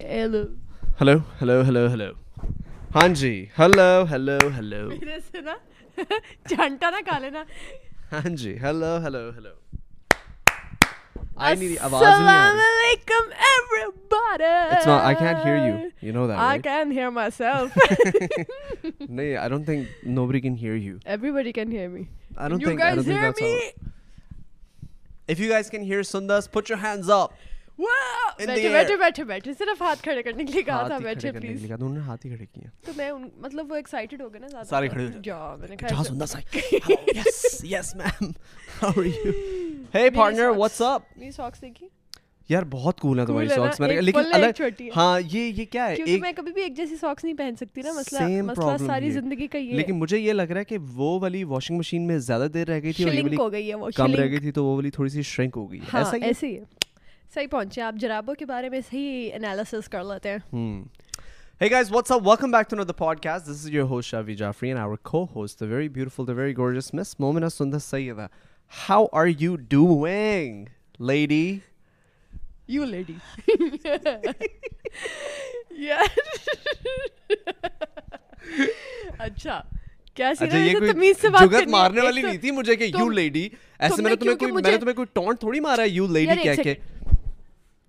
[0.00, 0.46] Hello.
[1.00, 2.08] Hello, hello, hello, hello.
[2.94, 4.90] ہاں جی hello hello hello
[6.48, 7.42] جھنٹا نہ کھا لینا
[8.12, 9.50] ہاں جی ہلو ہلو ہلو
[11.48, 15.74] السلام علیکم everybody it's not i can't hear you
[16.08, 16.62] you know that i right?
[16.68, 21.86] can hear myself no nee, i don't think nobody can hear you everybody can hear
[21.98, 22.02] me
[22.46, 24.40] i don't you think you guys I don't hear think that's me how.
[25.36, 27.47] if you guys can hear sundas put your hands up
[27.78, 30.64] بیٹھے بیٹھے بیٹھے صرف ہاتھ نے
[47.34, 47.92] پہن سکتی نا
[48.42, 52.46] مسئلہ ساری زندگی مجھے یہ لگ رہا ہے کہ وہ والی واشنگ مشین میں زیادہ
[52.54, 53.36] دیر رہ گئی تھی
[53.96, 56.04] کم رہ گئی تھی تو وہ تھوڑی سی شرنک ہو گئی ہاں،
[57.34, 60.70] صحیح پہنچے آپ جرابوں کے بارے میں صحیح انالیسس کر لیتے ہیں
[61.62, 62.22] Hey guys, what's up?
[62.26, 63.46] Welcome back to another podcast.
[63.50, 66.90] This is your host Shavi Jafri and our co-host, the very beautiful, the very gorgeous
[66.98, 68.26] Miss Momina Sundar Sayyida.
[68.82, 70.52] How are you doing,
[71.10, 71.46] lady?
[72.76, 73.16] You lady.
[75.86, 76.18] yeah.
[79.28, 79.60] اچھا
[80.18, 85.40] جگت مارنے والی نہیں تھی مجھے کہ you lady ایسے میں نے تمہیں کوئی ٹونٹ
[85.40, 86.74] تھوڑی مارا ہے یو لیڈی کہہ کے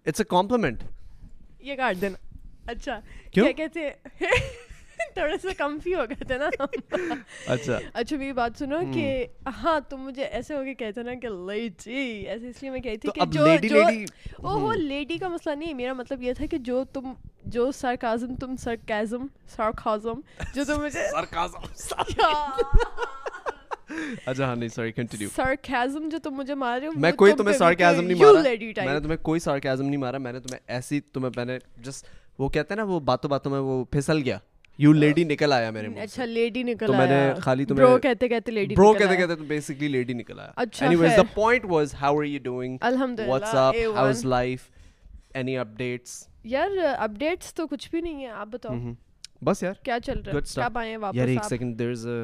[0.10, 0.84] اٹس اے کمپلیمنٹ
[1.64, 3.00] یہ کاٹ دینا اچھا
[3.32, 3.82] کیا کہتے
[4.22, 4.40] ہیں
[5.14, 6.48] تھوڑا سا کمفی ہو گئے تھے نا
[7.54, 9.06] اچھا اچھا میری بات سنو کہ
[9.64, 11.94] ہاں تم مجھے ایسے ہو کے کہتے نا کہ لئی جی
[12.32, 15.94] ایسے اس لیے میں کہی تھی کہ جو جو او لیڈی کا مسئلہ نہیں میرا
[16.02, 17.14] مطلب یہ تھا کہ جو تم
[17.58, 20.20] جو سرکازم تم سرکازم سرکازم
[20.56, 22.38] جو تم مجھے سرکازم
[24.26, 27.56] اچھا ہاں نہیں سوری کنٹینیو سارکازم جو تم مجھے مار رہے ہو میں کوئی تمہیں
[27.58, 31.32] سارکازم نہیں مارا میں نے تمہیں کوئی سارکازم نہیں مارا میں نے تمہیں ایسی تمہیں
[31.36, 32.04] میں نے جس
[32.40, 34.38] وہ کہتے ہیں نا وہ باتوں باتوں میں وہ پھسل گیا
[34.80, 37.86] یو لیڈی نکل آیا میرے منہ اچھا لیڈی نکل آیا تو میں نے خالی تمہیں
[37.86, 41.22] برو کہتے کہتے لیڈی برو کہتے کہتے تو بیسیکلی لیڈی نکل آیا اچھا anyways the
[41.34, 44.70] point was how are you doing الحمدللہ what's up how is life
[45.40, 46.24] any updates
[46.56, 48.94] یار اپڈیٹس تو کچھ بھی نہیں ہے اپ بتاؤ mm-hmm.
[49.46, 52.24] بس یار کیا چل رہا ہے کب آئے واپس یار ایک سیکنڈ دیئر از ا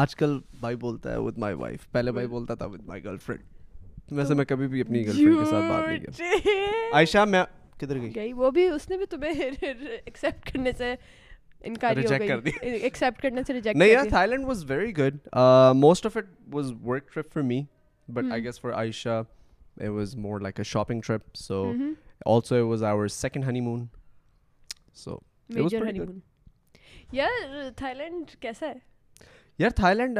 [0.00, 3.16] آج کل بھائی بولتا ہے وتھ مائی وائف پہلے بھائی بولتا تھا وتھ مائی گرل
[3.26, 6.62] فرینڈ ویسے میں کبھی بھی اپنی گرل فرینڈ کے ساتھ بات نہیں کرتا جی!
[6.92, 7.42] عائشہ میں
[7.80, 10.94] کدھر گئی گئی وہ بھی اس نے بھی تمہیں ایکسیپٹ کرنے سے
[11.64, 12.02] انکاری
[28.40, 28.74] کیسا ہے
[29.58, 30.18] یار land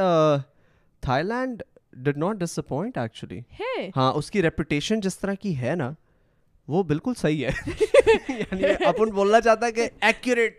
[1.33, 1.63] land
[2.05, 3.41] did not disappoint actually
[3.97, 5.91] ہاں اس کی ریپوٹیشن جس طرح کی ہے نا
[6.73, 9.89] وہ بالکل صحیح ہے یعنی اپن بولنا چاہتا کہ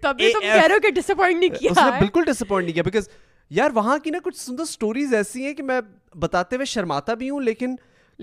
[0.06, 3.10] بالکل ڈس اپوائنٹ نہیں کیا بیکاز
[3.60, 5.80] یار وہاں کی نا کچھ سندر ایسی ہیں کہ میں
[6.20, 7.76] بتاتے ہوئے شرماتا بھی ہوں لیکن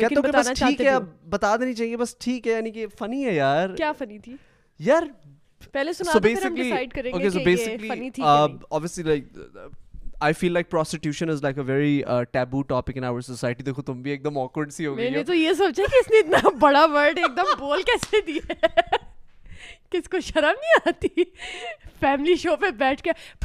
[0.03, 0.94] ٹھیک ہے
[1.31, 4.37] بتا دینی چاہیے بس ٹھیک ہے یعنی کہ فنی ہے یار کیا فنی تھی
[4.88, 5.03] یار
[10.25, 12.00] I feel like like prostitution prostitution is a very
[12.32, 14.97] taboo topic in our society دیکھو تم بھی ایک ایک دم دم آکورڈ سی ہو
[14.97, 17.19] گئی میں تو یہ سوچا کہ اس نے اتنا بڑا ورڈ
[17.59, 18.69] بول کیسے دیا
[19.91, 23.03] کس کو شرم نہیں آتی فیملی فیملی شو شو پہ پہ بیٹھ
[23.37, 23.44] بیٹھ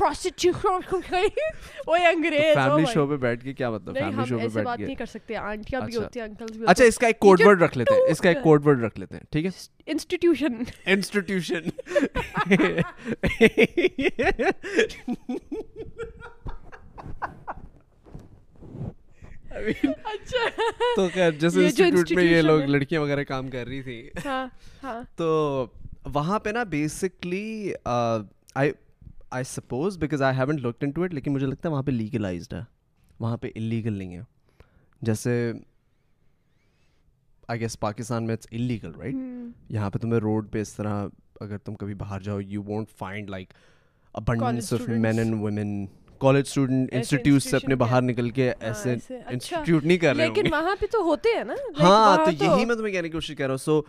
[0.90, 5.82] کے کے انگریز کیا مطلب فیملی شو پہ بیٹھ کے بات نہیں کر سکتے آنٹیاں
[5.82, 8.22] بھی بھی ہوتی ہیں انکلز اچھا اس کا ایک کوڈ ورڈ رکھ لیتے ہیں اس
[8.22, 9.50] کا ایک کوڈ ورڈ رکھ لیتے ہیں ٹھیک ہے
[9.92, 11.60] انسٹیٹیوشن انسٹیٹیوشن
[19.54, 20.50] اچھا۔
[20.96, 24.46] تو خیر جیسے انسٹیٹیوٹ میں یہ لوگ لڑکیاں وغیرہ کام کر رہی تھی ہاں،
[24.84, 25.28] ہاں۔ تو
[26.14, 27.72] وہاں پہ نا basically
[29.34, 32.54] I suppose because I haven't look into it لیکن مجھے لگتا ہے وہاں پہ لیگلائزڈ
[32.54, 32.62] ہے
[33.20, 34.22] وہاں پہ انلیگل نہیں ہے
[35.06, 35.52] جیسے
[37.52, 39.16] آئی گیس پاکستان میں اٹس انلیگل رائٹ
[39.74, 41.06] یہاں پہ تمہیں روڈ پہ اس طرح
[41.42, 43.54] اگر تم کبھی باہر جاؤ you won't find like
[44.20, 45.86] abundance of men and women
[46.22, 50.76] college student institute سے اپنے باہر نکل کے ایسے انسٹیٹیوٹ نہیں کر رہے لیکن وہاں
[50.80, 53.52] پہ تو ہوتے ہیں نا ہاں تو یہی میں تمہیں کہنے کی کوشش کر رہا
[53.54, 53.82] ہوں سو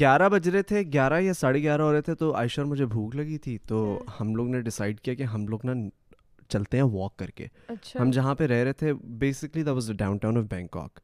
[0.00, 3.14] گیارہ بج رہے تھے گیارہ یا ساڑھے گیارہ ہو رہے تھے تو عائشہ مجھے بھوک
[3.16, 3.78] لگی تھی تو
[4.20, 5.72] ہم لوگ نے ڈیسائڈ کیا کہ ہم لوگ نا
[6.52, 7.46] چلتے ہیں واک کر کے
[8.00, 8.92] ہم جہاں پہ رہ رہے تھے
[9.24, 11.00] basically the was the downtown of Bangkok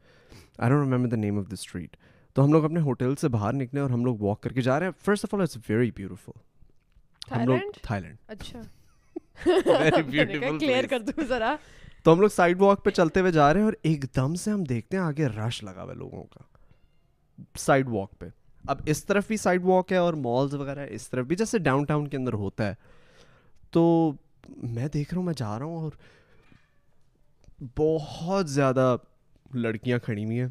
[0.58, 1.96] I don't remember the name of the street
[2.34, 4.78] تو ہم لوگ اپنے ہوٹل سے باہر نکلے اور ہم لوگ واک کر کے جا
[4.80, 6.40] رہے ہیں first of all it's very beautiful
[7.34, 8.60] ہم لوگ تھائی لینڈ اچھا
[11.28, 11.54] ذرا
[12.04, 14.50] تو ہم لوگ سائڈ واک پہ چلتے ہوئے جا رہے ہیں اور ایک دم سے
[14.50, 16.40] ہم دیکھتے ہیں آگے رش لگا ہوا لوگوں کا
[17.58, 18.26] سائڈ واک پہ
[18.74, 21.84] اب اس طرف بھی سائڈ واک ہے اور مالز وغیرہ اس طرف بھی جیسے ڈاؤن
[21.88, 22.74] ٹاؤن کے اندر ہوتا ہے
[23.76, 23.84] تو
[24.74, 25.92] میں دیکھ رہا ہوں میں جا رہا ہوں اور
[27.78, 28.96] بہت زیادہ
[29.54, 30.48] لڑکیاں کھڑی ہوئی ہیں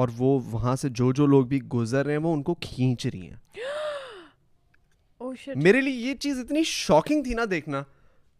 [0.00, 3.06] اور وہ وہاں سے جو جو لوگ بھی گزر رہے ہیں وہ ان کو کھینچ
[3.06, 3.62] رہی ہیں
[5.24, 5.32] oh
[5.64, 7.82] میرے لیے یہ چیز اتنی شاکنگ تھی نا دیکھنا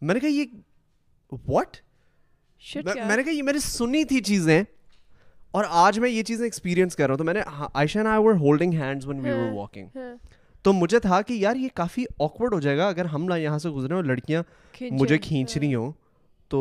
[0.07, 1.77] میں نے کہا یہ واٹ
[2.85, 4.63] میں نے کہا یہ میں نے سنی تھی چیزیں
[5.59, 8.19] اور آج میں یہ چیزیں ایکسپیرینس کر رہا ہوں تو میں نے ہاں، عائشہ نا
[8.21, 9.99] were holding hands when we were walking
[10.65, 13.71] تو مجھے تھا کہ یار یہ کافی آکورڈ ہو جائے گا اگر ہم یہاں سے
[13.77, 14.43] گزرے اور لڑکیاں
[15.01, 15.93] مجھے کھینچ رہی ہاں۔ ہوں
[16.51, 16.59] تو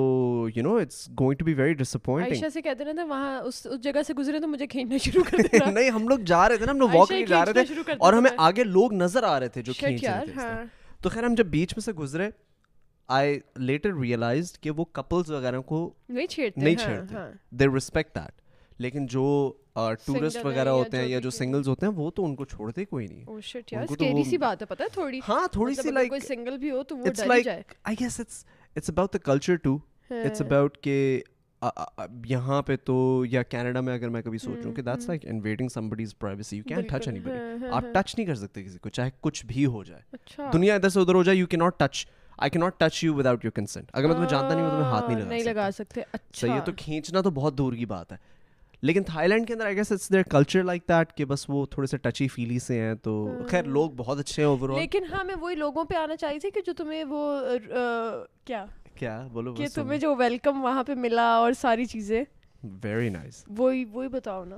[0.56, 3.66] you know it's going to be very disappointing Ayesha سے کہتے رہے تھے وہاں اس
[3.70, 6.58] اس جگہ سے گزرے تو مجھے کھینچنا شروع کر دیا نہیں ہم لوگ جا رہے
[6.58, 9.40] تھے نا ہم لوگ واک کر جا رہے تھے اور ہمیں آگے لوگ نظر آ
[9.40, 10.50] رہے تھے جو کھینچ رہے تھے ہاں۔
[11.02, 12.30] تو خیر ہم جب بیچ میں سے گزرے
[13.16, 13.38] آئی
[13.70, 15.82] لیٹر ریئلائزڈ کہ وہ کپلز وغیرہ کو
[16.18, 17.26] نہیں چھیڑتے
[17.60, 18.42] دے ریسپیکٹ دیٹ
[18.84, 19.26] لیکن جو
[20.06, 23.06] ٹورسٹ وغیرہ ہوتے ہیں یا جو سنگلز ہوتے ہیں وہ تو ان کو چھوڑتے کوئی
[23.08, 26.72] نہیں oh, سی بات ہے پتہ تھوڑی ہاں تھوڑی مطلب سی لائک کوئی سنگل بھی
[26.72, 28.44] ہو تو وہ ڈر جائے I guess it's
[28.78, 29.78] it's about the culture too
[30.24, 30.98] it's about کہ
[32.30, 32.96] یہاں پہ تو
[33.32, 36.64] یا کینیڈا میں اگر میں کبھی سوچوں ہاں، کہ that's like invading somebody's privacy you
[36.68, 39.84] can touch anybody آپ ٹچ ہاں۔ نہیں کر سکتے کسی کو چاہے کچھ بھی ہو
[39.84, 42.06] جائے اچھا۔ دنیا ادھر سے ادھر ہو جائے you can not touch
[42.38, 44.92] I کی not touch you without your consent اگر میں تمہیں جانتا نہیں ہوں تمہیں
[44.92, 48.18] ہاتھ نہیں لگا سکتے اچھا یہ تو کھینچنا تو بہت دور کی بات ہے
[48.88, 51.66] لیکن تھائی لینڈ کے اندر I guess it's their culture like that کہ بس وہ
[51.72, 54.80] تھوڑے سے ٹچی فیلی سے ہیں تو ہاں۔ خیر لوگ بہت اچھے ہیں اوور آل
[54.80, 57.24] لیکن ہاں میں وہی لوگوں پہ آنا چاہی تھی کہ جو تمہیں وہ
[58.46, 58.66] کیا
[58.96, 62.24] کیا بولو کہ تمہیں جو ویلکم وہاں پہ ملا اور ساری چیزیں
[62.84, 64.58] ویری نائس وہی وہی بتاؤ نا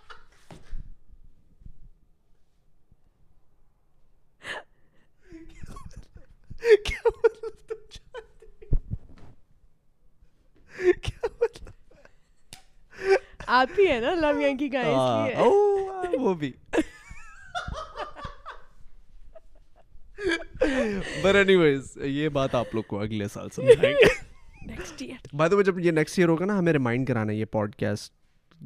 [13.61, 15.39] آپ ہے نا اللہ میاں کی گائے
[16.19, 16.51] وہ بھی
[21.23, 25.91] بٹ اینی ویز یہ بات آپ لوگ کو اگلے سال سمجھائیں گے بات جب یہ
[25.91, 28.11] نیکسٹ ایئر ہوگا نا ہمیں ریمائنڈ کرانا یہ پوڈ کاسٹ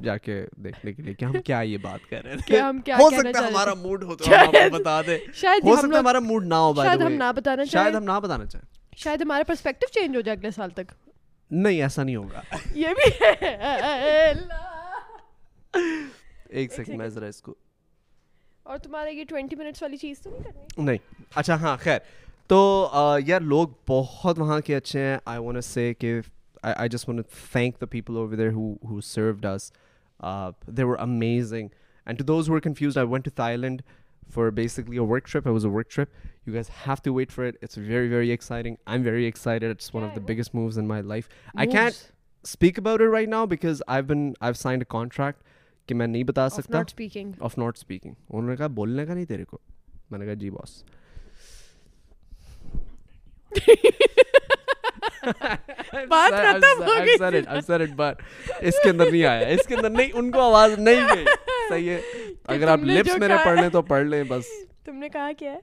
[0.04, 0.34] جا کے
[0.64, 2.60] دیکھنے کے لیے کہ ہم کیا یہ بات کر رہے تھے
[2.92, 4.30] ہو سکتا ہے ہمارا موڈ ہو تو
[4.72, 7.94] بتا دیں ہو سکتا ہے ہمارا موڈ نہ ہو شاید ہم نہ بتانا چاہیں شاید
[7.94, 8.66] ہم نہ بتانا چاہیں
[9.04, 10.92] شاید ہمارا پرسپیکٹو چینج ہو جائے اگلے سال تک
[11.66, 12.40] نہیں ایسا نہیں ہوگا
[12.74, 14.32] یہ بھی ہے
[16.48, 17.18] ایک سیکنڈ
[18.64, 19.24] اور تمہارے
[21.34, 21.98] اچھا ہاں خیر
[22.48, 22.56] تو
[23.26, 26.20] یار لوگ بہت وہاں کے اچھے ہیں آئی وانٹ سے کہ
[27.90, 28.16] people
[30.78, 31.68] were amazing
[32.06, 33.28] and to those confused I went
[34.34, 34.44] for
[35.08, 35.70] work trip you
[36.52, 40.12] guys have to wait for it it's very very exciting I am very excited of
[40.16, 41.24] the biggest moves in my life
[41.54, 41.88] I can
[42.42, 43.82] speak it right now because
[44.88, 45.45] contract
[45.88, 46.82] کہ میں نہیں بتا سکتا
[48.74, 49.58] بولنے کا نہیں تیرے کو
[50.10, 50.50] میں نے کہا جی
[61.88, 61.98] ہے
[62.48, 64.44] اگر آپ لپس میرے پڑھ لیں تو پڑھ لیں بس
[64.84, 65.56] تم نے کہا کیا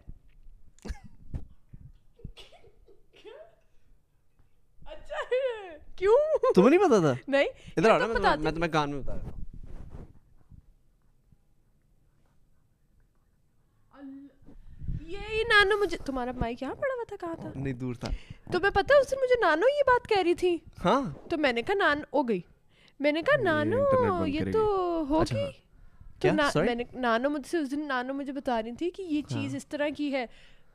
[6.67, 7.47] نہیں پتا تھا نہیں
[8.55, 8.99] تمہیں
[15.51, 18.09] نانو مجھے تمہارا مائک یہاں پڑا ہوا تھا کہاں تھا نہیں دور تھا
[18.51, 21.51] تو میں پتا اس دن مجھے نانو یہ بات کہہ رہی تھی ہاں تو میں
[21.53, 22.39] نے کہا نان ہو گئی
[23.05, 24.65] میں نے کہا نانو یہ تو
[25.09, 29.01] ہوگی اچھا۔ میں نے نانو مجھ سے اس دن نانو مجھے بتا رہی تھی کہ
[29.03, 30.25] یہ ہاں۔ چیز اس طرح کی ہے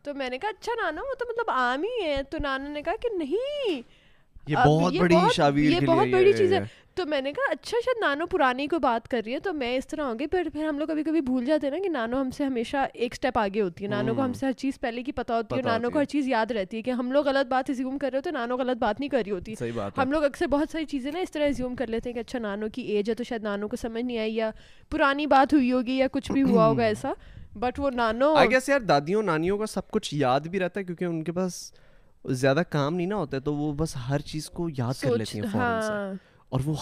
[0.04, 2.82] تو میں نے کہا اچھا نانو وہ تو مطلب عام ہی ہے تو نانو نے
[2.88, 3.70] کہا کہ نہیں
[4.48, 4.56] یہ
[5.86, 6.58] بہت بڑی چیز ہے
[6.98, 9.76] تو میں نے کہا اچھا شاید نانو پرانی کو بات کر رہی ہے تو میں
[9.76, 11.88] اس طرح ہوں گی پر پھر ہم لوگ کبھی کبھی بھول جاتے ہیں نا کہ
[11.94, 14.54] نانو ہم سے ہمیشہ ایک اسٹیپ آگے ہوتی ہے نانو کو ہم سے ہر ہر
[14.56, 17.46] چیز چیز پہلے کی ہوتی ہے ہے نانو کو یاد رہتی کہ ہم لوگ غلط
[17.52, 19.54] بات کر رہے نانو غلط بات نہیں کر رہی ہوتی
[19.98, 22.68] ہم لوگ اکثر بہت ساری چیزیں نا اس طرح کر لیتے ہیں کہ اچھا نانو
[22.74, 24.50] کی ایج ہے تو شاید نانو کو سمجھ نہیں آئی یا
[24.90, 27.12] پرانی بات ہوئی ہوگی یا کچھ بھی ہوا ہوگا ایسا
[27.66, 31.22] بٹ وہ نانوی یار دادیوں نانیوں کا سب کچھ یاد بھی رہتا ہے کیونکہ ان
[31.24, 31.62] کے پاس
[32.44, 35.40] زیادہ کام نہیں نا ہوتا ہے تو وہ بس ہر چیز کو یاد کر لیتی
[35.40, 36.18] ہیں
[36.50, 36.74] اور وہ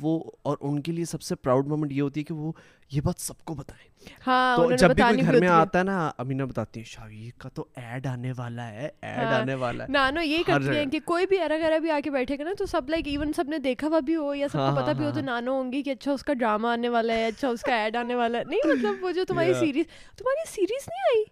[0.00, 0.12] وہ
[0.48, 2.50] اور ان کے لیے سب سے پراؤڈ مومنٹ یہ ہوتی ہے کہ وہ
[2.92, 3.92] یہ بات سب کو بتائیں
[4.26, 7.48] ہاں، تو جب بھی کوئی گھر میں آتا ہے نا امینا بتاتی ہیں شاہی کا
[7.54, 10.98] تو ایڈ آنے والا ہے ایڈ ہاں۔ آنے والا ہے نانو یہی کرتی ہیں کہ
[11.04, 13.48] کوئی بھی ارگ ارگ بھی آ کے بیٹھے گا نا تو سب لائک ایون سب
[13.50, 15.72] نے دیکھا ہوا بھی ہو یا سب کو ہاں، پتا بھی ہو تو نانو ہوں
[15.72, 18.38] گی کہ اچھا اس کا ڈرامہ آنے والا ہے اچھا اس کا ایڈ آنے والا
[18.38, 19.84] ہے نہیں مطلب وہ جو تمہاری سیریز
[20.18, 21.24] تمہاری سیریز نہیں آئی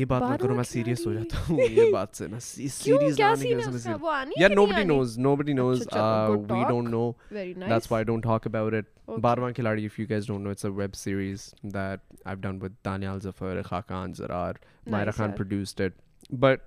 [0.00, 2.26] یہ بات میں سیریس ہو جاتا ہوں یہ بات سے
[2.70, 3.20] سیریز
[10.26, 10.76] سوچا
[13.28, 14.54] ظفر خا Khan Zarar
[16.40, 16.60] but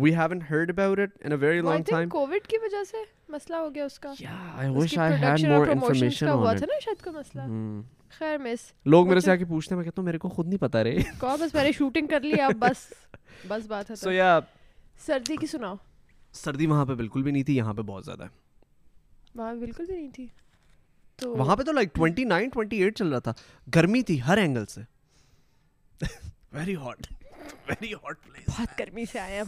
[0.00, 2.96] we haven't heard about it in a very long time Covid کی وجہ سے
[3.32, 6.78] مسئلہ ہو گیا اس کا یا I wish I had more information ہوا تھا نا
[6.84, 7.42] شاید کوئی مسئلہ
[8.18, 10.46] خیر مس لوگ میرے سے آ کے پوچھتے ہیں میں کہتا ہوں میرے کو خود
[10.48, 12.86] نہیں پتہ رہے کو بس میں نے شوٹنگ کر لی اب بس
[13.48, 14.38] بس بات ہے سو یا
[15.06, 15.74] سردی کی سناؤ
[16.42, 18.40] سردی وہاں پہ بالکل بھی نہیں تھی یہاں پہ بہت زیادہ ہے
[19.38, 20.26] وہاں بالکل بھی نہیں تھی
[21.20, 23.32] تو وہاں پہ تو لائک 29 28 چل رہا تھا
[23.74, 24.80] گرمی تھی ہر اینگل سے
[26.52, 27.06] ویری ہاٹ
[27.68, 29.42] بہت گرمی سے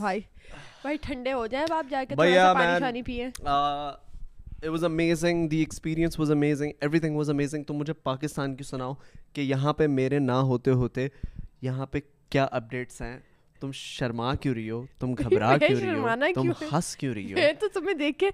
[8.04, 8.92] پاکستان کی سناؤ
[9.32, 11.08] کہ یہاں پہ میرے نہ ہوتے ہوتے
[11.62, 13.16] یہاں پہ کیا اپڈیٹس ہیں
[13.64, 17.38] تم شرما کیوں رہی ہو تم گھبرا کیوں رہی ہو تم ہنس کیوں رہی ہو
[17.38, 18.30] میں تو تمہیں دیکھ کے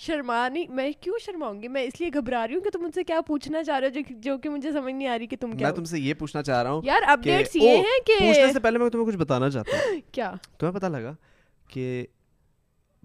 [0.00, 2.94] شرما نہیں میں کیوں شرماؤں گی میں اس لیے گھبرا رہی ہوں کہ تم مجھ
[2.94, 5.56] سے کیا پوچھنا چاہ رہے ہو جو کہ مجھے سمجھ نہیں آ رہی کہ تم
[5.56, 8.52] کیا میں تم سے یہ پوچھنا چاہ رہا ہوں یار اپڈیٹس یہ ہیں کہ پوچھنے
[8.52, 11.14] سے پہلے میں تمہیں کچھ بتانا چاہتا ہوں کیا تمہیں پتہ لگا
[11.74, 12.04] کہ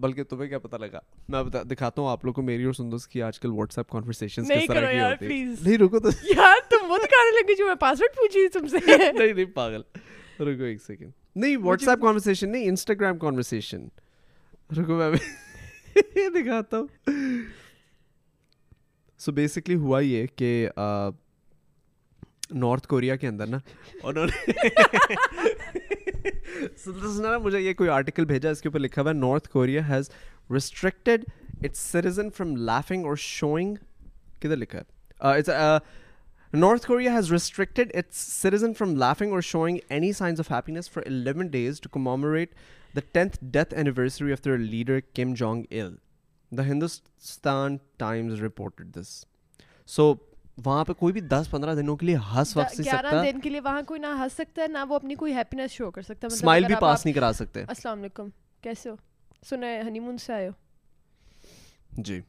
[0.02, 3.22] بلکہ تمہیں کیا پتہ لگا میں دکھاتا ہوں آپ لوگ کو میری اور سندوس کی
[3.22, 6.98] آج کل واٹس ایپ کانورسیشن کس طرح کی ہوتی نہیں رکو تو یار تم وہ
[7.10, 9.80] تو لگے جو میں پاسورڈ پوچھی تم سے نہیں نہیں پاگل
[10.44, 13.86] رکو ایک سیکنڈ نہیں واٹس ایپ کانورسیشن نہیں انسٹاگرام کانورسیشن
[14.78, 17.32] رکو میں دکھاتا ہوں
[19.18, 20.68] سو بیسکلی ہوا یہ کہ
[22.50, 23.58] نارتھ کوریا کے اندر نا
[24.02, 24.26] انہوں
[26.86, 30.10] نے مجھے یہ کوئی آرٹیکل بھیجا اس کے اوپر لکھا ہوا ہے North Korea has
[30.54, 31.24] restricted
[31.64, 33.74] its citizen from laughing اور شوئنگ
[34.42, 35.40] کدھر لکھا ہے
[36.52, 36.94] دس
[50.64, 52.80] وہاں وہاں پہ کوئی کوئی بھی پندرہ دنوں کے لیے ہنس ہنس وقت
[53.98, 56.28] نہ سکتا ہے نہ وہ اپنی کوئی ہیپینس شو کر سکتا
[56.66, 58.28] بھی پاس نہیں کرا سکتے علیکم
[58.62, 58.96] کیسے ہو
[59.48, 60.52] سنا ہنی مون سے آئے ہو
[62.04, 62.20] جی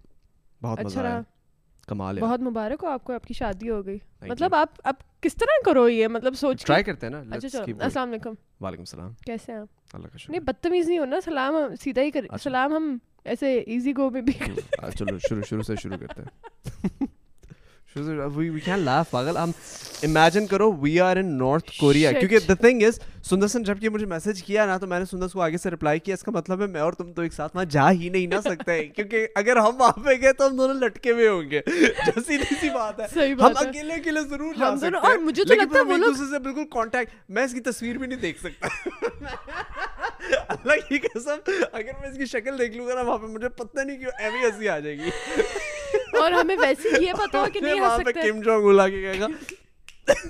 [0.61, 1.19] بہت جیسا
[1.91, 5.01] کمال ہے بہت مبارک ہو آپ کو آپ کی شادی ہو گئی مطلب آپ اب
[5.25, 8.33] کس طرح کرو یہ مطلب سوچ ٹرائی کرتے ہیں نا اچھا، السلام علیکم
[8.65, 12.12] وعلیکم السلام کیسے ہیں آپ اللہ کا شکر نہیں بدتمیز نہیں ہونا سلام سیدھا ہی
[12.17, 12.95] کر اچھا۔ سلام ہم
[13.33, 14.33] ایسے ایزی گو میں بھی
[14.98, 17.07] چلو شروع شروع سے شروع کرتے ہیں
[17.95, 23.00] امیجن کرو we are in North Korea کیونکہ دا تھنگ از
[23.65, 26.21] جب یہ مجھے میسج کیا کیا نا تو میں نے کو آگے سے رپلائی اس
[26.24, 28.77] کا مطلب ہے میں اور تم تو ایک ساتھ وہاں جا ہی نہیں نہ سکتے
[28.88, 31.62] کیونکہ اگر ہم ہم وہاں پہ گئے تو دونوں لٹکے ہوئے ہوں گے
[32.74, 33.05] بات ہے
[33.41, 35.86] ہم اکیلے اکیلے ضرور جا سکتے ہیں
[36.31, 38.67] سے بالکل کانٹیکٹ میں اس کی تصویر بھی نہیں دیکھ سکتا
[40.48, 41.38] اللہ کی قسم
[41.71, 44.12] اگر میں اس کی شکل دیکھ لوں گا نا وہاں پہ مجھے پتہ نہیں کیوں
[44.19, 45.10] ایوی ہنسی آ جائے گی
[46.21, 49.27] اور ہمیں ویسے یہ بتاؤ کہ نہیں ہنس سکتے کم جونگ اولا کے کہے گا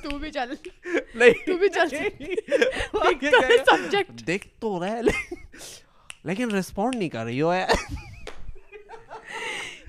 [0.03, 0.53] تو بھی چل
[0.91, 3.27] نہیں تو بھی چل
[4.27, 5.35] دیکھ تو رہا ہے
[6.31, 7.51] لیکن ریسپونڈ نہیں کر رہی ہو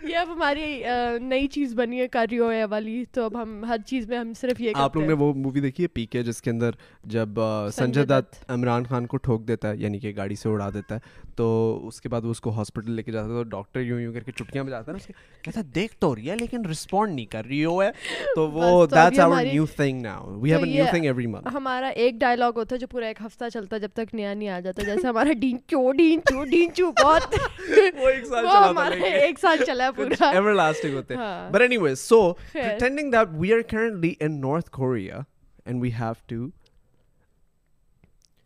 [0.09, 0.83] یہ اب ہماری
[1.21, 4.73] نئی چیز بنی ہے کاریو والی تو اب ہم ہر چیز میں ہم صرف یہ
[4.85, 6.71] آپ لوگ نے وہ مووی دیکھی ہے پی کے جس کے اندر
[7.15, 7.39] جب
[7.77, 11.11] سنجے دت عمران خان کو ٹھوک دیتا ہے یعنی کہ گاڑی سے اڑا دیتا ہے
[11.37, 11.47] تو
[11.89, 14.13] اس کے بعد وہ اس کو ہاسپٹل لے کے جاتا ہے تو ڈاکٹر یوں یوں
[14.13, 17.27] کر کے چٹکیاں بجاتا ہے نا کہتا ہے دیکھ تو رہی ہے لیکن رسپونڈ نہیں
[17.33, 17.91] کر رہی ہو ہے
[18.35, 21.89] تو وہ that's our new thing now we have a new thing every month ہمارا
[22.05, 24.59] ایک ڈائلاگ ہوتا ہے جو پورا ایک ہفتہ چلتا ہے جب تک نیا نہیں آ
[24.61, 27.35] جاتا جیسے ہمارا ڈینچو ڈینچو ڈینچو بہت
[28.01, 32.21] وہ ایک سال چلا ہمارا ایک سال چلا ایور لاسٹنگ ہوتے but any anyways so
[32.53, 32.81] so that
[33.13, 35.21] that we we we we we we are currently in North Korea
[35.67, 36.37] and have to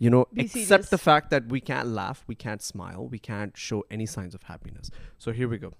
[0.04, 1.34] you know accept the fact
[1.66, 3.80] can laugh smile show
[4.14, 5.70] signs of happiness here go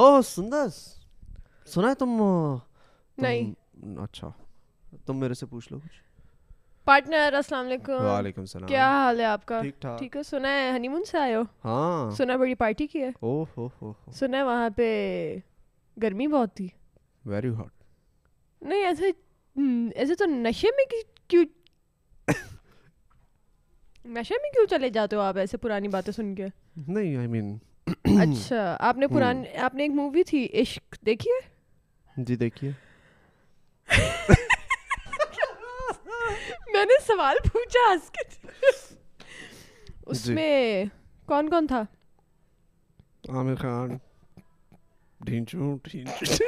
[0.00, 0.82] oh Sundus
[1.72, 2.20] سنا ہے تم
[3.22, 3.52] نہیں
[4.02, 4.28] اچھا
[5.06, 6.00] تم میرے سے پوچھ لو کچھ
[6.84, 9.60] پارٹنر السلام علیکم وعلیکم السلام کیا حال ہے آپ کا
[9.98, 13.08] ٹھیک ہے سنا ہے ہنی مون سے آئے ہو ہاں سنا بڑی پارٹی کی ہے
[13.20, 14.86] او ہو ہو سنا ہے وہاں پہ
[16.02, 16.66] گرمی بہت تھی
[17.32, 19.10] ویری ہاٹ نہیں ایسے
[20.00, 20.84] ایسے تو نشے میں
[21.28, 21.44] کیوں
[24.18, 26.46] نشے میں کیوں چلے جاتے ہو آپ ایسے پرانی باتیں سن کے
[26.86, 27.56] نہیں آئی مین
[28.18, 32.70] اچھا آپ نے پرانی آپ نے ایک مووی تھی عشق دیکھی ہے جی دیکھیے
[36.82, 37.90] میں نے سوال پوچھا
[40.06, 40.84] اس جی۔ میں
[41.28, 41.80] کون کون تھا
[43.34, 43.90] عامر خان
[45.26, 46.42] ڈھینچو ڈھینچو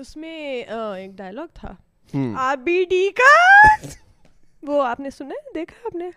[0.00, 1.74] اس میں ایک ڈائلگ تھا
[2.50, 3.86] آبی ڈی کا
[4.66, 6.10] وہ آپ نے سنے دیکھا آپ نے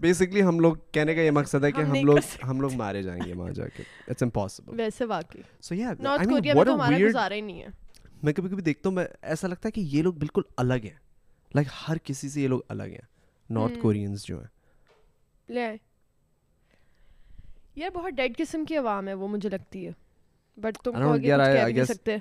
[0.00, 3.20] بیسکلی ہم لوگ کہنے کا یہ مقصد ہے کہ ہم لوگ ہم لوگ مارے جائیں
[3.26, 6.96] گے وہاں جا کے اٹس امپاسبل ویسے واقعی سو یا نارتھ کوریا میں تو ہمارا
[7.08, 7.68] گزارا ہی نہیں ہے
[8.22, 11.04] میں کبھی کبھی دیکھتا ہوں میں ایسا لگتا ہے کہ یہ لوگ بالکل الگ ہیں
[11.54, 13.06] لائک ہر کسی سے یہ لوگ الگ ہیں
[13.54, 14.24] نارتھ کورینس hmm.
[14.26, 14.54] جو ہیں
[15.54, 15.74] لے
[17.80, 19.90] یہ بہت ڈیڈ قسم کی عوام ہے وہ مجھے لگتی ہے
[20.60, 22.16] بٹ تم کو آگے کچھ کہہ نہیں سکتے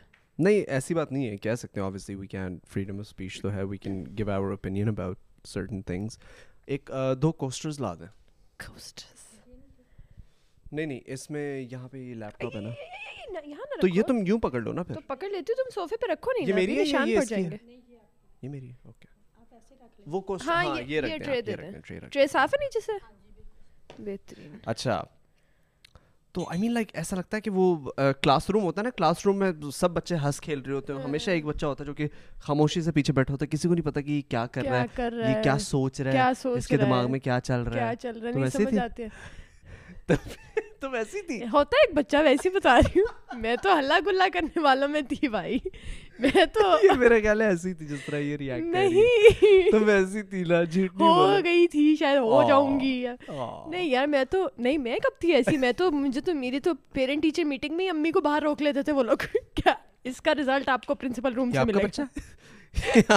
[0.46, 3.52] نہیں ایسی بات نہیں ہے کہہ سکتے ہیں obviously we can freedom of speech تو
[3.54, 5.18] ہے we can give our opinion about
[5.58, 6.18] certain things
[6.76, 6.92] ایک
[7.22, 8.08] دو کوسٹرز لا دیں
[8.66, 9.24] کوسٹرز
[10.72, 13.40] نہیں نہیں اس میں یہاں پہ یہ لیپ ٹاپ ہے نا
[13.82, 16.12] تو یہ تم یوں پکڑ لو نا پھر تو پکڑ لیتی ہو تم صوفے پہ
[16.12, 19.05] رکھو نہیں یہ میری ہے یہ میری ہے اوکے
[20.12, 21.02] وہ ہاں،, ہاں یہ
[22.12, 25.02] ٹرے صاف ہے نیچے سے ہاں جی، بہترین اچھا
[26.34, 27.76] تو آئی مین لائک ایسا لگتا ہے کہ وہ
[28.22, 31.02] کلاس روم ہوتا ہے نا کلاس روم میں سب بچے ہنس کھیل رہے ہوتے ہیں
[31.04, 32.08] ہمیشہ ایک بچہ ہوتا ہے جو کہ
[32.48, 35.30] خاموشی سے پیچھے بیٹھا ہوتا ہے کسی کو نہیں پتا کہ کیا کر رہا ہے
[35.32, 38.66] یہ کیا سوچ رہا ہے اس کے دماغ میں کیا چل رہا ہے تو ایسے
[38.96, 39.08] تھے
[40.86, 44.26] تو ویسی تھی ہوتا ہے ایک بچہ ویسی بتا رہی ہوں میں تو ہلا گلا
[44.34, 45.58] کرنے والوں میں تھی بھائی
[46.26, 50.44] میں تو میرا خیال ہے ایسی تھی جس طرح یہ ریاکٹ نہیں تو ویسی تھی
[50.50, 52.94] نا جھوٹ ہو گئی تھی شاید ہو جاؤں گی
[53.30, 56.74] نہیں یار میں تو نہیں میں کب تھی ایسی میں تو مجھے تو میری تو
[56.94, 59.74] پیرنٹ ٹیچر میٹنگ میں امی کو باہر روک لیتے تھے وہ لوگ کیا
[60.10, 62.06] اس کا ریزلٹ آپ کو پرنسپل روم سے ملے گا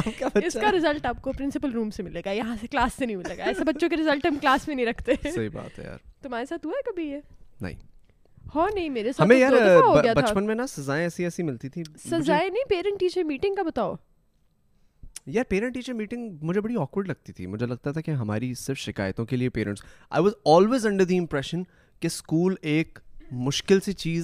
[0.46, 3.16] اس کا ریزلٹ آپ کو پرنسپل روم سے ملے گا یہاں سے کلاس سے نہیں
[3.16, 5.96] ملے گا ایسے بچوں کے ریزلٹ ہم کلاس میں نہیں رکھتے صحیح بات ہے یار
[6.22, 7.20] تمہارے ساتھ ہوا ہے کبھی یہ
[7.64, 9.30] چیز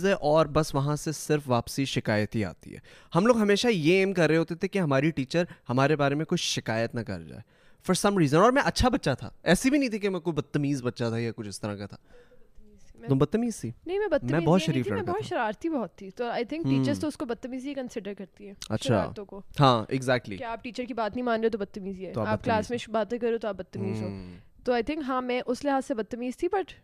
[0.05, 2.79] ہے اور بس وہاں سے صرف واپسی شکایت ہی آتی ہے
[3.14, 6.25] ہم لوگ ہمیشہ یہ ایم کر رہے ہوتے تھے کہ ہماری ٹیچر ہمارے بارے میں
[6.27, 7.40] کوئی شکایت نہ کر جائے
[7.87, 10.35] فار سم ریزن اور میں اچھا بچہ تھا ایسی بھی نہیں تھی کہ میں کوئی
[10.35, 11.97] بدتمیز بچہ تھا یا کچھ اس طرح کا تھا
[13.09, 16.11] تم بدتمیز تھی نہیں میں بدتمیز میں میں بہت بہت بہت شریف لڑکا شرارتی تھی
[16.11, 19.05] تو تو آئی تھنک ٹیچرز اس کو بدتمیزی کنسیڈر کرتی ہیں اچھا
[19.61, 22.71] ہاں ایگزیکٹلی کہ آپ ٹیچر کی بات نہیں مان رہے تو بدتمیزی ہے آپ کلاس
[22.71, 24.09] میں باتیں کرو تو آپ بدتمیز ہو
[24.64, 26.75] تو آئی تھنک ہاں میں اس لحاظ سے بدتمیز تھی بٹ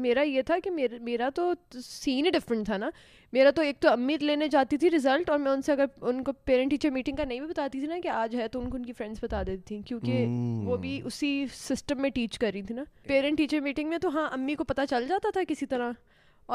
[0.00, 1.52] میرا یہ تھا کہ میرا تو
[1.84, 2.90] سین ہی ڈفرینٹ تھا نا
[3.32, 6.22] میرا تو ایک تو امی لینے جاتی تھی رزلٹ اور میں ان سے اگر ان
[6.24, 8.70] کو پیرنٹ ٹیچر میٹنگ کا نہیں بھی بتاتی تھی نا کہ آج ہے تو ان
[8.70, 12.50] کو ان کی فرینڈس بتا دیتی تھیں کیونکہ وہ بھی اسی سسٹم میں ٹیچ کر
[12.52, 15.40] رہی تھی نا پیرنٹ ٹیچر میٹنگ میں تو ہاں امی کو پتہ چل جاتا تھا
[15.48, 15.92] کسی طرح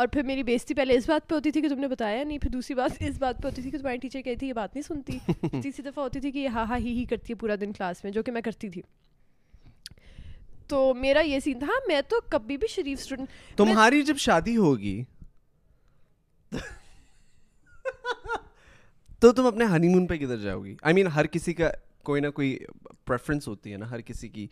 [0.01, 2.38] اور پھر میری بیزتی پہلے اس بات پہ ہوتی تھی کہ تم نے بتایا نہیں
[2.41, 4.88] پھر دوسری بات اس بات پہ ہوتی تھی کہ تمہاری ٹیچر کہتی یہ بات نہیں
[4.88, 5.17] سنتی
[5.60, 8.03] تیسری دفعہ ہوتی تھی کہ یہ ہاں ہا ہی ہی کرتی ہے پورا دن کلاس
[8.03, 8.82] میں جو کہ میں کرتی تھی
[10.69, 15.04] تو میرا یہ سین تھا میں تو کبھی بھی شریف اسٹوڈنٹ تمہاری جب شادی ہوگی
[19.19, 21.69] تو تم اپنے ہنی مون پہ کدھر جاؤ گی آئی مین ہر کسی کا
[22.06, 22.58] کوئی نہ کوئی
[23.06, 24.47] پریفرنس ہوتی ہے نا ہر کسی کی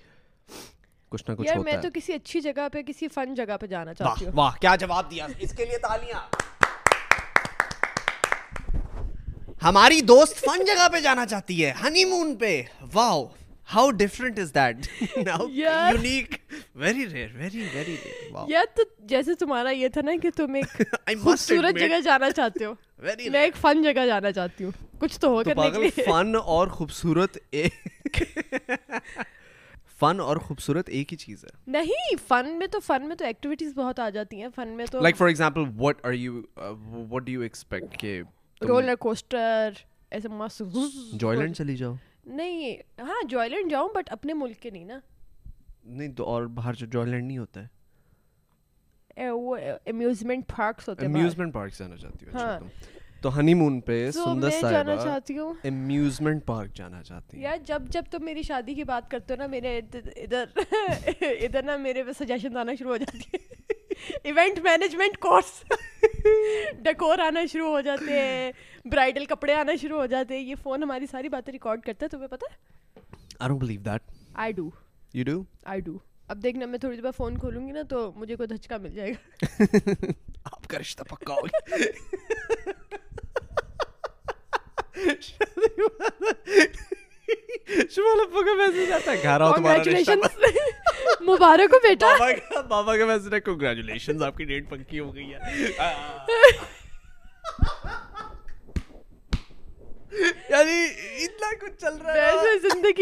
[1.10, 4.26] کچھ نہ کچھ میں تو کسی اچھی جگہ پہ کسی فن جگہ پہ جانا چاہتی
[4.26, 6.20] ہوں واہ کیا جواب دیا اس کے لیے تالیاں
[9.64, 12.62] ہماری دوست فن جگہ پہ جانا چاہتی ہے ہنی مون پہ
[12.94, 13.26] wow
[13.74, 14.88] how different is that
[15.58, 16.36] unique
[16.76, 20.72] very rare very very rare یا تو جیسے تمہارا یہ تھا نا کہ تم ایک
[21.24, 22.74] خوبصورت جگہ جانا چاہتے ہو
[23.32, 27.38] میں ایک فن جگہ جانا چاہتی ہوں کچھ تو ہو کر فن اور خوبصورت
[30.00, 33.74] فن اور خوبصورت ایک ہی چیز ہے نہیں فن میں تو فن میں تو ایکٹیویٹیز
[33.76, 36.42] بہت آ جاتی ہیں فن میں تو like for example what are you
[37.10, 38.22] what do you expect کہ
[38.68, 39.82] رولر کوسٹر
[40.12, 40.62] ایسے مست
[41.20, 41.94] جوائلینڈ چلی جاؤ
[42.26, 45.00] نہیں ہاں جاؤں بٹ اپنے ملک کے نہیں نہیں
[46.08, 46.86] نا تو اور باہر جو
[51.00, 52.26] جانا چاہتی
[55.38, 55.54] ہوں
[56.92, 60.46] اچھا، ہاں۔ یار جب جب تم میری شادی کی بات کرتے ہو نا میرے ادھر
[61.28, 63.80] ادھر نا میرے سجیشن آنا شروع ہو جاتی ہے
[64.24, 65.64] ایونٹ مینجمنٹ کورس
[66.84, 68.52] ڈیکور آنا شروع ہو جاتے ہیں
[68.92, 72.10] برائڈل کپڑے آنا شروع ہو جاتے ہیں یہ فون ہماری ساری باتیں ریکارڈ کرتا ہے
[72.10, 72.54] تمہیں پتا
[73.42, 73.90] ہے
[76.34, 78.94] اب دیکھنا میں تھوڑی دیر بعد فون کھولوں گی نا تو مجھے کوئی دھچکا مل
[78.96, 80.12] جائے گا
[80.52, 81.60] آپ کا رشتہ پکا ہوگا
[87.68, 88.82] زندگی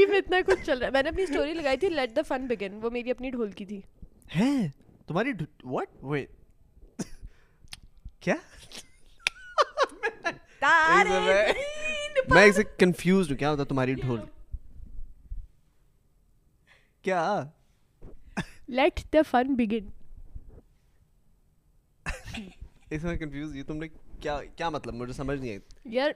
[0.05, 2.47] میں اتنا کچھ چل رہا ہے میں نے اپنی سٹوری لگائی تھی لیٹ دا فن
[2.49, 3.81] بگن وہ میری اپنی ڈھول کی تھی
[5.07, 5.31] تمہاری
[12.33, 14.19] میں اسے کنفیوز ہوں کیا ہوتا تمہاری ڈھول
[17.03, 17.21] کیا
[18.77, 19.87] لیٹ دا فن بگن
[22.95, 23.87] اس میں کنفیوز یہ تم نے
[24.21, 26.11] کیا کیا مطلب مجھے سمجھ نہیں آئی یار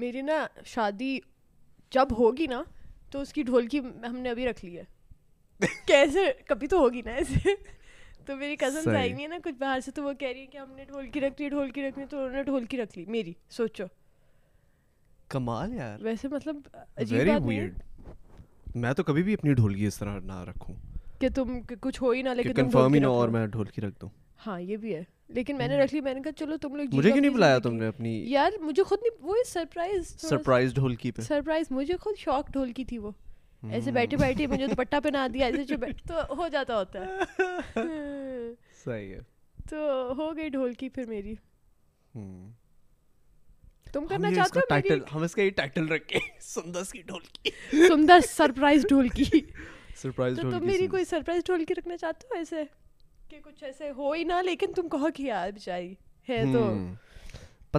[0.00, 1.18] میری نا شادی
[1.92, 2.62] جب ہوگی نا
[3.10, 7.02] تو اس کی ڈھول کی ہم نے ابھی رکھ لی ہے کیسے کبھی تو ہوگی
[7.04, 7.54] نا ایسے
[8.26, 10.46] تو میری کزن آئی ہوئی ہے نا کچھ باہر سے تو وہ کہہ رہی ہے
[10.46, 12.64] کہ ہم نے ڈھول کی رکھ لی ڈھول کی رکھ لی تو انہوں نے ڈھول
[12.72, 13.84] کی رکھ لی میری سوچو
[15.30, 16.56] کمال یار ویسے مطلب
[17.10, 17.76] ویری ویئرڈ
[18.82, 20.74] میں تو کبھی بھی اپنی ڈھولکی اس طرح نہ رکھوں
[21.20, 24.08] کہ تم کچھ ہو ہی نہ لیکن کنفرم ہی نہ اور میں ڈھولکی رکھ دوں
[24.46, 25.02] ہاں یہ بھی ہے
[25.36, 25.82] لیکن میں نے hmm.
[25.84, 28.12] رکھ لی میں نے کہا چلو تم لوگ مجھے کیوں نہیں بلایا تم نے اپنی
[28.30, 32.98] یار مجھے خود نہیں وہ سرپرائز سرپرائز ڈھولکی پہ سرپرائز مجھے خود شوق ڈھولکی تھی
[32.98, 33.72] وہ hmm.
[33.74, 37.82] ایسے بیٹھے بیٹھے مجھے دوپٹہ پہنا دیا ایسے جو تو ہو جاتا ہوتا ہے
[38.84, 39.20] صحیح ہے
[39.70, 41.34] تو ہو گئی ڈھولکی پھر میری
[42.18, 42.46] hmm.
[43.92, 45.82] تم تم کرنا چاہتے چاہتے
[50.22, 52.62] ہو ہو ہو میری کوئی سرپرائز سرپرائز ڈھولکی ڈھولکی رکھنا ایسے ایسے
[53.28, 53.82] کہ کہ کچھ
[54.16, 55.66] ہی نہ لیکن کہو یار
[56.28, 56.42] ہے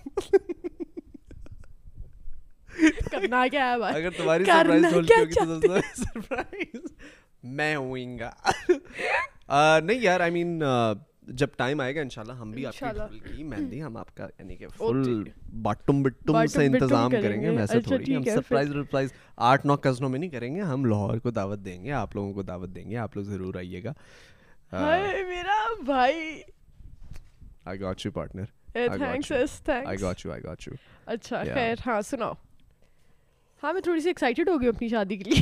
[9.82, 10.62] نہیں یار آئی مین
[11.38, 12.80] جب ٹائم آئے گا انشاءاللہ ہم بھی آپ
[13.36, 15.24] کی مہندی ہم آپ کا یعنی کہ فل
[15.62, 19.10] باٹم بٹم سے انتظام کریں گے ویسے اچھا، تھوڑی ہم سرپرائز سرپرائز
[19.50, 22.34] آٹھ نو کزنوں میں نہیں کریں گے ہم لاہور کو دعوت دیں گے آپ لوگوں
[22.34, 23.94] کو دعوت دیں گے آپ لوگ ضرور آئیے گا
[25.28, 26.42] میرا بھائی
[27.70, 28.78] I got you partner
[29.86, 30.74] I got you I got you
[31.06, 32.34] اچھا خیر ہاں سناؤ
[33.64, 35.42] ہاں میں تھوڑی سی ایکسائٹیڈ ہو گئی اپنی شادی کے لیے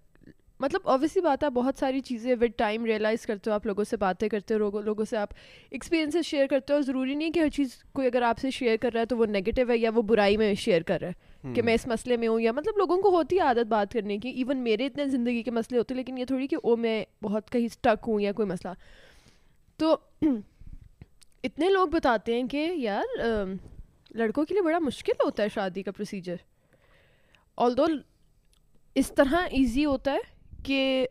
[0.61, 3.97] مطلب اوبیسلی بات ہے بہت ساری چیزیں وتھ ٹائم ریئلائز کرتے ہو آپ لوگوں سے
[3.97, 5.29] باتیں کرتے ہو لوگوں سے آپ
[5.69, 8.75] ایکسپیرینسز شیئر کرتے ہو ضروری نہیں ہے کہ ہر چیز کوئی اگر آپ سے شیئر
[8.81, 11.47] کر رہا ہے تو وہ نگیٹو ہے یا وہ برائی میں شیئر کر رہا ہے
[11.47, 11.55] hmm.
[11.55, 14.17] کہ میں اس مسئلے میں ہوں یا مطلب لوگوں کو ہوتی ہے عادت بات کرنے
[14.25, 16.95] کی ایون میرے اتنے زندگی کے مسئلے ہوتے ہیں لیکن یہ تھوڑی کہ وہ میں
[17.23, 18.73] بہت کہیں اسٹک ہوں یا کوئی مسئلہ
[19.83, 19.95] تو
[21.49, 23.17] اتنے لوگ بتاتے ہیں کہ یار
[24.21, 26.45] لڑکوں کے لیے بڑا مشکل ہوتا ہے شادی کا پروسیجر
[27.65, 27.85] آل دو
[29.01, 30.29] اس طرح ایزی ہوتا ہے
[30.63, 31.05] کہ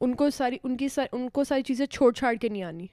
[0.00, 2.86] ان کو ساری ان کی ساری ان کو ساری چیزیں چھوڑ چھاڑ کے نہیں آنی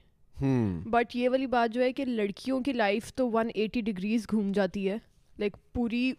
[0.90, 4.50] بٹ یہ والی بات جو ہے کہ لڑکیوں کی لائف تو ون ایٹی ڈگریز گھوم
[4.54, 4.96] جاتی ہے
[5.38, 6.10] لائک پوری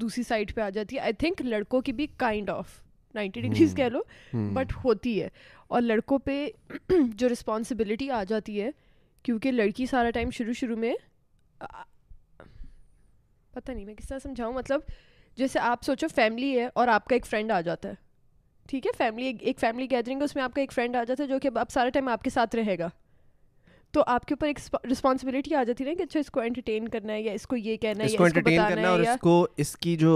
[0.00, 2.68] دوسری سائڈ پہ آ جاتی ہے آئی تھنک لڑکوں کی بھی کائنڈ آف
[3.14, 4.00] نائنٹی ڈگریز کہہ لو
[4.54, 5.28] بٹ ہوتی ہے
[5.68, 6.46] اور لڑکوں پہ
[7.16, 8.70] جو رسپانسبلٹی آ جاتی ہے
[9.22, 10.92] کیونکہ لڑکی سارا ٹائم شروع شروع میں
[13.54, 14.80] پتہ نہیں میں کس طرح سمجھاؤں مطلب
[15.36, 18.08] جیسے آپ سوچو فیملی ہے اور آپ کا ایک فرینڈ آ جاتا ہے
[18.70, 21.22] ٹھیک ہے فیملی ایک فیملی گیدرنگ ہے اس میں آپ کا ایک فرینڈ آ جاتا
[21.22, 22.88] ہے جو کہ اب سارا ٹائم آپ کے ساتھ رہے گا
[23.92, 24.58] تو آپ کے اوپر ایک
[24.90, 27.56] رسپانسبلٹی آ جاتی ہے نا کہ اچھا اس کو انٹرٹین کرنا ہے یا اس کو
[27.56, 30.12] یہ کہنا ہے اس کو انٹرٹین کرنا ہے اور اس کو اس کی جو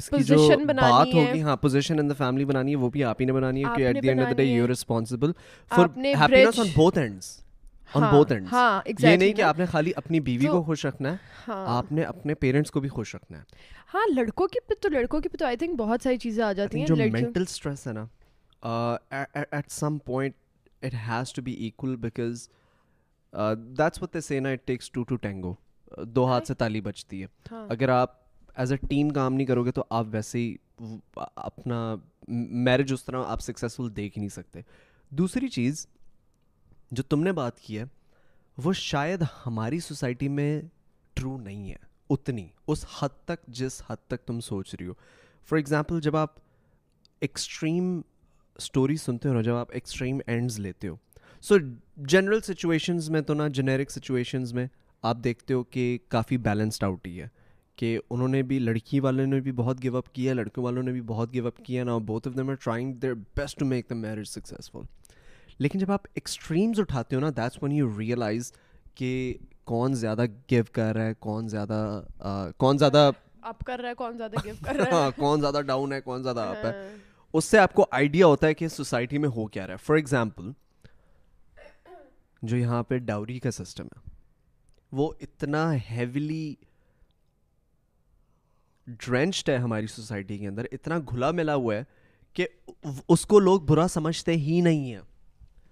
[0.00, 3.20] اس کی جو بات ہوگی ہاں پوزیشن ان دی فیملی بنانی ہے وہ بھی آپ
[3.20, 5.32] ہی نے بنانی ہے کہ at the end of the day you are responsible
[5.76, 5.86] for
[6.20, 7.28] happiness on both ends
[7.94, 9.30] تالی
[26.82, 28.18] بچتی ہے ہاں۔ اگر آپ
[28.70, 30.54] اے ٹیم کام نہیں کرو گے تو آپ ویسے ہی
[31.24, 31.76] اپنا
[32.66, 34.60] میرج اس طرح آپ سکسیزفل دیکھ ہی نہیں سکتے
[35.18, 35.86] دوسری چیز
[36.96, 37.84] جو تم نے بات کی ہے
[38.64, 40.60] وہ شاید ہماری سوسائٹی میں
[41.16, 41.76] ٹرو نہیں ہے
[42.14, 44.92] اتنی اس حد تک جس حد تک تم سوچ رہی ہو
[45.48, 46.30] فار ایگزامپل جب آپ
[47.26, 48.00] ایکسٹریم
[48.58, 50.96] اسٹوری سنتے ہو نا جب آپ ایکسٹریم اینڈز لیتے ہو
[51.48, 51.54] سو
[52.12, 54.66] جنرل سچویشنز میں تو نا جنیرک سچویشنز میں
[55.10, 57.28] آپ دیکھتے ہو کہ کافی بیلنسڈ آؤٹ ہی ہے
[57.76, 60.92] کہ انہوں نے بھی لڑکی والوں نے بھی بہت گو اپ کیا لڑکوں والوں نے
[60.92, 63.88] بھی بہت گو اپ کیا نا both of them are trying their best to make
[63.90, 64.82] the marriage successful
[65.62, 68.52] لیکن جب آپ ایکسٹریمز اٹھاتے ہو نا دیٹس ون یو ریئلائز
[68.96, 69.08] کہ
[69.70, 73.10] کون زیادہ گیو کر رہا ہے کون زیادہ کون زیادہ
[73.50, 76.22] اپ کر رہا ہے کون زیادہ کر رہا ہے ہاں، کون زیادہ ڈاؤن ہے کون
[76.22, 76.96] زیادہ اپ ہے ہاں۔
[77.36, 79.96] اس سے آپ کو آئیڈیا ہوتا ہے کہ سوسائٹی میں ہو کیا رہا ہے فار
[79.96, 80.50] ایگزامپل
[82.42, 84.00] جو یہاں پہ ڈاوری کا سسٹم ہے
[84.98, 86.54] وہ اتنا ہیویلی
[89.06, 91.82] ڈرینچڈ ہے ہماری سوسائٹی کے اندر اتنا گھلا ملا ہوا ہے
[92.34, 92.46] کہ
[93.14, 95.00] اس کو لوگ برا سمجھتے ہی نہیں ہیں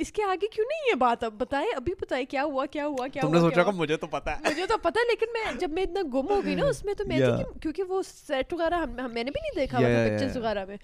[0.00, 3.06] اس کے آگے کیوں نہیں یہ بات اب بتائے ابھی بتائیں کیا ہوا کیا ہوا
[3.12, 5.82] کیا ہوا سوچا کہ مجھے تو پتا ہے مجھے تو پتا لیکن میں جب میں
[5.82, 7.20] اتنا گم ہو گئی نا اس میں تو میں
[7.62, 10.76] کیونکہ وہ سیٹ وغیرہ میں نے بھی نہیں دیکھا ہوا پکچرز وغیرہ میں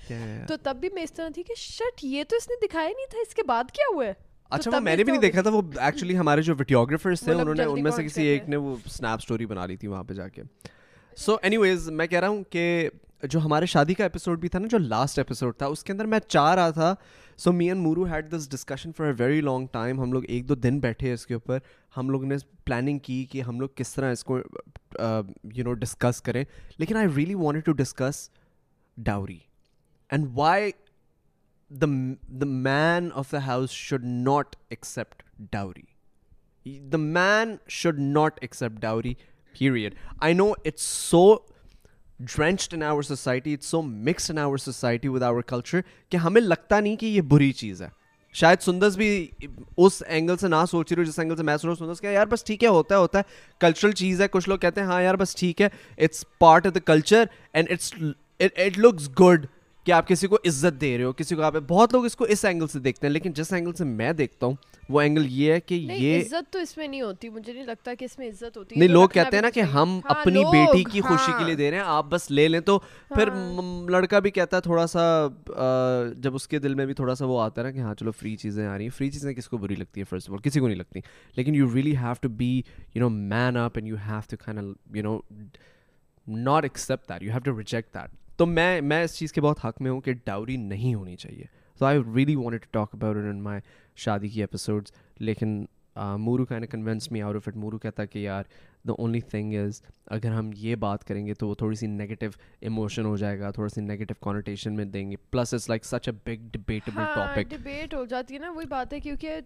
[0.48, 3.10] تو تب بھی میں اس طرح تھی کہ شٹ یہ تو اس نے دکھایا نہیں
[3.10, 4.12] تھا اس کے بعد کیا ہوا ہے
[4.50, 7.48] اچھا وہ میں نے بھی نہیں دیکھا تھا وہ ایکچولی ہمارے جو ویڈیوگرافرس تھے مطلب
[7.48, 10.04] انہوں نے ان میں سے کسی ایک نے وہ اسنیپ اسٹوری بنا لی تھی وہاں
[10.04, 10.42] پہ جا کے
[11.26, 12.88] سو اینی ویز میں کہہ رہا ہوں کہ
[13.30, 16.04] جو ہمارے شادی کا ایپیسوڈ بھی تھا نا جو لاسٹ ایپیسوڈ تھا اس کے اندر
[16.14, 16.94] میں چاہ رہا تھا
[17.38, 20.48] so me and Mooroo had this discussion for a very long time ہم لوگ ایک
[20.48, 21.58] دو دن بیٹھے اس کے اوپر
[21.96, 26.20] ہم لوگ نے پلاننگ کی کہ ہم لوگ کس طرح اس کو یو نو ڈسکس
[26.22, 26.42] کریں
[26.78, 28.28] لیکن I really want to discuss
[29.04, 29.38] dowry
[30.10, 30.70] and why
[31.82, 31.86] the
[32.40, 39.14] the man of the house should not accept dowry the man should not accept dowry
[39.58, 41.24] period I know it's so
[42.36, 45.80] drenched in our society it's so mixed in our society with our culture
[46.10, 47.88] کہ ہمیں لگتا نہیں کہ یہ بری چیز ہے
[48.40, 49.08] شاید سندرس بھی
[49.76, 52.00] اس اینگل سے نہ سوچ رہی ہو جس اینگل سے میں سن رہا ہوں سندرس
[52.00, 53.22] کہ یار بس ٹھیک ہے ہوتا ہے ہوتا ہے
[53.60, 55.68] کلچرل چیز ہے کچھ لوگ کہتے ہیں ہاں یار بس ٹھیک ہے
[56.04, 57.92] it's part of the culture and it's
[58.54, 59.46] it looks good
[59.84, 62.24] کہ آپ کسی کو عزت دے رہے ہو کسی کو آپ بہت لوگ اس کو
[62.32, 64.54] اس اینگل سے دیکھتے ہیں لیکن جس اینگل سے میں دیکھتا ہوں
[64.92, 67.94] وہ اینگل یہ ہے کہ یہ عزت تو اس میں نہیں ہوتی مجھے نہیں لگتا
[67.98, 70.84] کہ اس میں عزت ہوتی نہیں لوگ کہتے ہیں نا کہ ہم ہاں، اپنی بیٹی
[70.90, 72.78] کی خوشی کے لیے ہاں۔ دے رہے ہیں آپ بس لے لیں تو
[73.14, 75.02] پھر ہاں۔ لڑکا بھی کہتا ہے تھوڑا سا
[76.22, 78.12] جب اس کے دل میں بھی تھوڑا سا وہ آتا ہے نا کہ ہاں چلو
[78.18, 80.40] فری چیزیں آ رہی ہیں فری چیزیں کس کو بری لگتی ہیں فرسٹ آف آل
[80.48, 81.00] کسی کو نہیں لگتی
[81.36, 82.50] لیکن you really have have to to be
[82.94, 85.56] you you you know know man up and
[86.46, 89.80] not that you have to reject that تو میں میں اس چیز کے بہت حق
[89.82, 91.44] میں ہوں کہ ڈاؤری نہیں ہونی چاہیے
[91.78, 93.60] تو I really want talk about in my
[94.04, 95.64] شادی کی ایپیسوڈس لیکن
[96.18, 98.44] مورو کا نے convince me out of it Mooroo کہتا ہے کہ یار
[98.88, 99.80] دا اونلی تھنگ از
[100.16, 102.30] اگر ہم یہ بات کریں گے تو وہ تھوڑی سی نگیٹیو
[102.68, 106.08] ایموشن ہو جائے گا تھوڑا سی نگیٹیو کانوٹیشن میں دیں گے plus is like such
[106.08, 109.40] a big debatable topic debate ہو جاتی ہے نا وہی بات ہے کیونکہ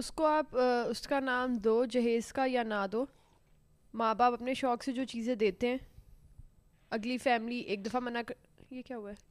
[0.00, 0.56] اس کو آپ
[0.88, 3.04] اس کا نام دو جہیز کا یا نہ دو
[4.02, 5.78] ماں باپ اپنے شوق سے جو چیزیں دیتے ہیں
[6.94, 8.34] اگلی فیملی ایک دفعہ منع کر
[8.74, 9.30] یہ کیا ہوا ہے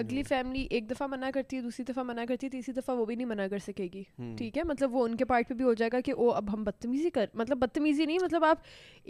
[0.00, 3.04] اگلی فیملی ایک دفعہ منع کرتی ہے دوسری دفعہ منع کرتی ہے تیسری دفعہ وہ
[3.06, 4.02] بھی نہیں منع کر سکے گی
[4.38, 6.52] ٹھیک ہے مطلب وہ ان کے پارٹ پہ بھی ہو جائے گا کہ وہ اب
[6.54, 8.62] ہم بدتمیزی کر مطلب بدتمیزی نہیں مطلب آپ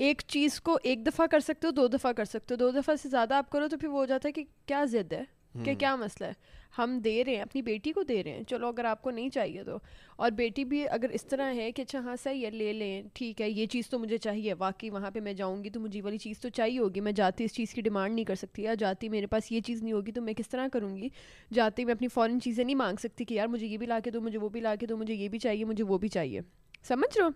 [0.09, 2.95] ایک چیز کو ایک دفعہ کر سکتے ہو دو دفعہ کر سکتے ہو دو دفعہ
[3.03, 5.23] سے زیادہ آپ کرو تو پھر وہ ہو جاتا ہے کہ کیا ضد ہے
[5.65, 8.67] کہ کیا مسئلہ ہے ہم دے رہے ہیں اپنی بیٹی کو دے رہے ہیں چلو
[8.69, 9.79] اگر آپ کو نہیں چاہیے تو
[10.17, 13.41] اور بیٹی بھی اگر اس طرح ہے کہ اچھا ہاں صحیح ہے لے لیں ٹھیک
[13.43, 16.19] ہے یہ چیز تو مجھے چاہیے واقعی وہاں پہ میں جاؤں گی تو مجھے والی
[16.19, 19.09] چیز تو چاہیے ہوگی میں جاتی اس چیز کی ڈیمانڈ نہیں کر سکتی یا جاتی
[19.09, 21.09] میرے پاس یہ چیز نہیں ہوگی تو میں کس طرح کروں گی
[21.55, 24.11] جاتی میں اپنی فوراً چیزیں نہیں مانگ سکتی کہ یار مجھے یہ بھی لا کے
[24.11, 26.41] دو مجھے وہ بھی لا کے دو مجھے یہ بھی چاہیے مجھے وہ بھی چاہیے
[26.89, 27.29] سمجھ رہو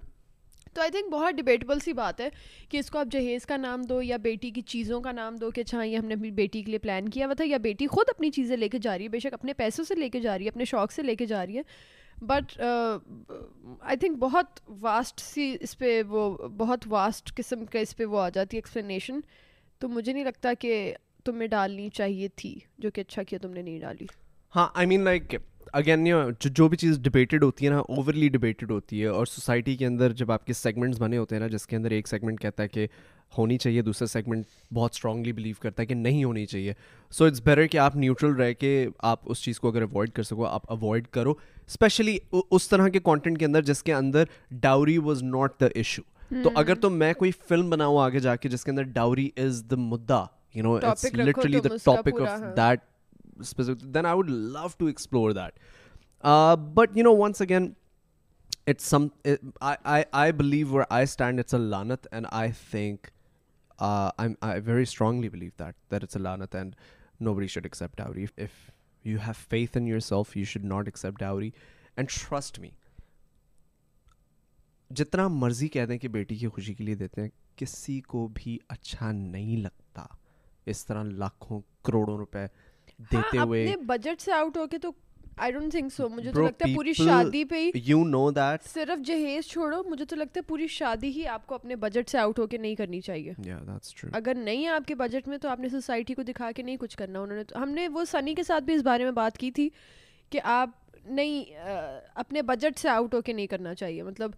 [0.75, 2.29] تو آئی تھنک بہت ڈبیٹیبل سی بات ہے
[2.71, 5.51] کہ اس کو آپ جہیز کا نام دو یا بیٹی کی چیزوں کا نام دو
[5.55, 7.87] کہ اچھا یہ ہم نے اپنی بیٹی کے لیے پلان کیا ہوا تھا یا بیٹی
[7.87, 10.21] خود اپنی چیزیں لے کے جا رہی ہے بے شک اپنے پیسوں سے لے کے
[10.21, 11.63] جا رہی ہے اپنے شوق سے لے کے جا رہی ہے
[12.27, 18.05] بٹ آئی تھنک بہت واسٹ سی اس پہ وہ بہت واسٹ قسم کا اس پہ
[18.15, 19.21] وہ آ جاتی ہے ایکسپلینیشن
[19.81, 20.85] تو مجھے نہیں لگتا کہ
[21.25, 24.07] تمہیں ڈالنی چاہیے تھی جو کہ اچھا کیا تم نے نہیں ڈالی
[24.57, 25.35] ہاں I mean like
[25.79, 29.77] again you جو بھی چیز ڈبیٹیڈ ہوتی ہے نا اوورلی ڈبیٹیڈ ہوتی ہے اور سوسائٹی
[29.77, 32.41] کے اندر جب آپ کے سیگمنٹس بنے ہوتے ہیں نا جس کے اندر ایک سیگمنٹ
[32.41, 32.87] کہتا ہے کہ
[33.39, 36.73] ہونی چاہیے دوسرا سیگمنٹ بہت اسٹرانگلی بلیو کرتا ہے کہ نہیں ہونی چاہیے
[37.19, 40.23] سو اٹس بیٹر کہ آپ نیوٹرل رہ کے آپ اس چیز کو اگر اوائڈ کر
[40.23, 41.35] سکو آپ اوائڈ کرو
[41.69, 42.19] اسپیشلی
[42.51, 44.25] اس طرح کے کانٹینٹ کے اندر جس کے اندر
[44.61, 46.03] dowry was not the issue
[46.43, 46.59] تو hmm.
[46.59, 49.77] اگر تو میں کوئی فلم بناؤں آگے جا کے جس کے اندر ڈاوری از دا
[49.89, 52.91] مدعا you know it's literally the topic of that
[53.69, 55.59] then I would love to It, that
[56.75, 57.73] but you know where again
[58.69, 58.95] it's
[60.39, 63.07] believe I stand it's a لانت and I think
[64.67, 66.75] very strongly believe that that it's a لانت and
[67.35, 68.09] nobody should accept If,
[69.05, 71.49] you have have in yourself you should not accept dowry,
[71.97, 72.69] and trust me
[74.97, 78.57] جتنا مرضی کہہ دیں کہ بیٹی کی خوشی کے لیے دیتے ہیں کسی کو بھی
[78.69, 80.05] اچھا نہیں لگتا
[80.71, 82.47] اس طرح لاکھوں کروڑوں روپئے
[83.13, 83.83] ہاں،
[86.75, 86.93] پوری
[90.69, 93.33] شادی ہی آپ کو اپنے بجٹ سے آؤٹ ہو کے نہیں کرنی چاہیے
[94.13, 96.97] اگر نہیں آپ کے بجٹ میں تو آپ نے سوسائٹی کو دکھا کے نہیں کچھ
[96.97, 99.51] کرنا انہوں نے ہم نے وہ سنی کے ساتھ بھی اس بارے میں بات کی
[99.59, 99.69] تھی
[100.31, 101.45] کہ آپ نہیں
[102.23, 104.31] اپنے بجٹ سے آؤٹ ہو کے نہیں کرنا چاہیے مطلب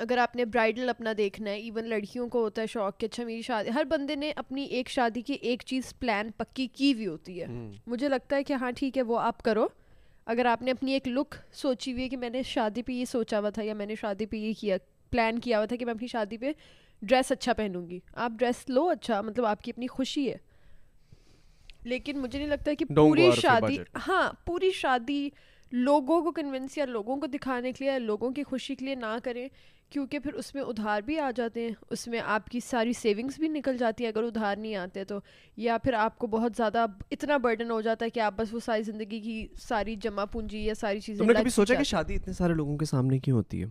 [0.00, 3.24] اگر آپ نے برائڈل اپنا دیکھنا ہے ایون لڑکیوں کو ہوتا ہے شوق کہ اچھا
[3.24, 7.06] میری شادی ہر بندے نے اپنی ایک شادی کی ایک چیز پلان پکی کی ہوئی
[7.06, 7.46] ہوتی ہے
[7.86, 9.66] مجھے لگتا ہے کہ ہاں ٹھیک ہے وہ آپ کرو
[10.34, 13.04] اگر آپ نے اپنی ایک لک سوچی ہوئی ہے کہ میں نے شادی پہ یہ
[13.10, 14.76] سوچا ہوا تھا یا میں نے شادی پہ یہ کیا
[15.10, 16.52] پلان کیا ہوا تھا کہ میں اپنی شادی پہ
[17.02, 20.36] ڈریس اچھا پہنوں گی آپ ڈریس لو اچھا مطلب آپ کی اپنی خوشی ہے
[21.88, 23.76] لیکن مجھے نہیں لگتا کہ پوری شادی
[24.08, 25.28] ہاں پوری شادی
[25.72, 29.16] لوگوں کو کنوینس یا لوگوں کو دکھانے کے لیے لوگوں کی خوشی کے لیے نہ
[29.24, 29.46] کریں
[29.90, 33.38] کیونکہ پھر اس میں ادھار بھی آ جاتے ہیں اس میں آپ کی ساری سیونگس
[33.40, 35.18] بھی نکل جاتی ہیں اگر ادھار نہیں آتے تو
[35.56, 38.60] یا پھر آپ کو بہت زیادہ اتنا برڈن ہو جاتا ہے کہ آپ بس وہ
[38.64, 42.76] ساری زندگی کی ساری جمع پونجی یا ساری چیزیں سوچا کہ شادی اتنے سارے لوگوں
[42.78, 43.66] کے سامنے کیوں ہوتی ہے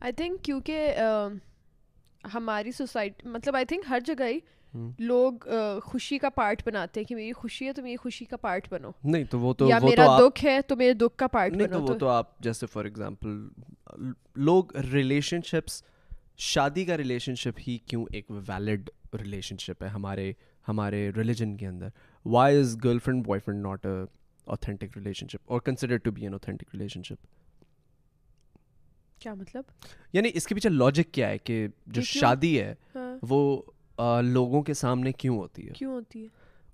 [0.00, 0.94] آئی تھنک کیونکہ
[2.34, 4.38] ہماری سوسائٹی مطلب آئی تھنک ہر جگہ ہی
[4.98, 5.48] لوگ
[5.84, 8.90] خوشی کا پارٹ بناتے ہیں کہ میری خوشی ہے تو میری خوشی کا پارٹ بنو
[9.04, 11.82] نہیں تو وہ تو یا میرا دکھ ہے تو میرے دکھ کا پارٹ نہیں تو
[11.82, 13.38] وہ تو آپ جیسے فار ایگزامپل
[14.50, 15.82] لوگ ریلیشن شپس
[16.52, 18.90] شادی کا ریلیشن شپ ہی کیوں ایک ویلڈ
[19.22, 20.32] ریلیشن شپ ہے ہمارے
[20.68, 21.88] ہمارے ریلیجن کے اندر
[22.30, 23.98] why is girlfriend boyfriend not a
[24.50, 24.96] authentic
[25.32, 27.26] relationship اور consider to be an authentic relationship
[29.22, 29.62] کیا مطلب
[30.12, 33.40] یعنی اس کے پیچھے لاجک کیا ہے کہ جو شادی ہے ہاں۔ وہ
[34.24, 36.28] لوگوں کے سامنے کیوں ہوتی ہے کیوں ہوتی ہے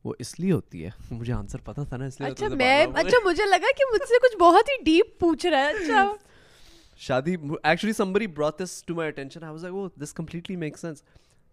[0.04, 3.18] وہ اس لیے ہوتی ہے مجھے آنسر پتا تھا نا اس لیے اچھا میں اچھا
[3.24, 6.04] مجھے لگا کہ مجھ سے کچھ بہت ہی ڈیپ پوچھ رہا ہے اچھا
[7.06, 10.78] شادی actually somebody brought this to my attention I was like oh this completely make
[10.78, 11.02] sense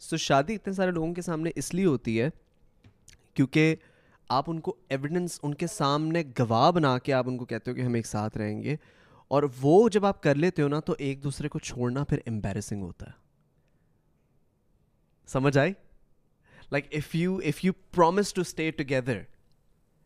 [0.09, 2.29] so شادی اتنے سارے لوگوں کے سامنے اس لیے ہوتی ہے
[3.35, 3.75] کیونکہ
[4.37, 7.75] آپ ان کو ایویڈنس ان کے سامنے گواہ بنا کے آپ ان کو کہتے ہو
[7.75, 8.75] کہ ہم ایک ساتھ رہیں گے
[9.35, 12.81] اور وہ جب آپ کر لیتے ہو نا تو ایک دوسرے کو چھوڑنا پھر امبیرسنگ
[12.83, 13.21] ہوتا ہے
[15.33, 15.71] سمجھ I
[16.71, 19.19] like if you if you promise to stay together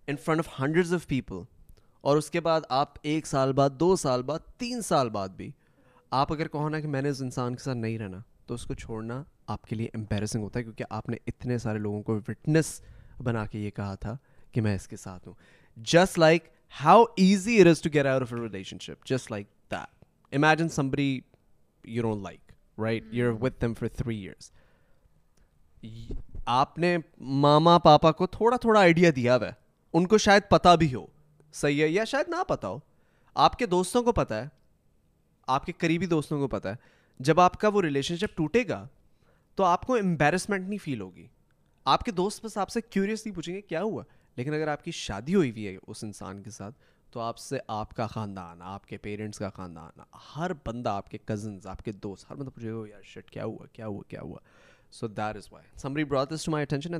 [0.10, 1.42] in front of hundred of people
[2.10, 5.50] اور اس کے بعد آپ ایک سال بعد دو سال بعد تین سال بعد بھی
[6.22, 8.66] آپ اگر کہو نا کہ میں نے اس انسان کے ساتھ نہیں رہنا تو اس
[8.66, 9.22] کو چھوڑنا
[9.56, 12.72] آپ کے لیے امپیرسنگ ہوتا ہے کیونکہ آپ نے اتنے سارے لوگوں کو وٹنس
[13.30, 14.16] بنا کے یہ کہا تھا
[14.52, 15.34] کہ میں اس کے ساتھ ہوں
[15.94, 16.48] just like
[16.84, 18.40] how easy it is to of our
[18.82, 21.20] relationship just like that imagine somebody
[21.96, 22.52] you don't like
[22.84, 24.52] right you with for three years
[26.50, 26.98] آپ نے
[27.42, 29.52] ماما پاپا کو تھوڑا تھوڑا آئیڈیا دیا ہوا ہے
[29.98, 31.06] ان کو شاید پتہ بھی ہو
[31.54, 32.78] صحیح ہے یا شاید نہ پتہ ہو
[33.46, 34.48] آپ کے دوستوں کو پتہ ہے
[35.56, 36.76] آپ کے قریبی دوستوں کو پتا ہے
[37.28, 38.86] جب آپ کا وہ ریلیشن شپ ٹوٹے گا
[39.56, 41.28] تو آپ کو امبیرسمنٹ نہیں فیل ہوگی
[41.94, 44.04] آپ کے دوست بس آپ سے کیوریسلی پوچھیں گے کیا ہوا
[44.38, 46.76] لیکن اگر آپ کی شادی ہوئی ہوئی ہے اس انسان کے ساتھ
[47.12, 50.00] تو آپ سے آپ کا خاندان آپ کے پیرنٹس کا خاندان
[50.36, 53.30] ہر بندہ آپ کے کزنس آپ کے دوست ہر بندہ پوچھے گا یار oh شٹ
[53.32, 54.40] کیا ہوا کیا ہوا کیا ہوا
[54.91, 56.97] so that that is why somebody brought this to my attention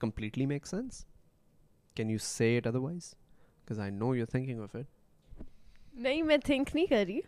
[0.00, 1.04] completely make sense
[1.96, 3.14] can you you it it otherwise
[3.60, 4.76] because I know thinking of
[6.02, 7.20] نہیں میں تھنک نہیں کر رہی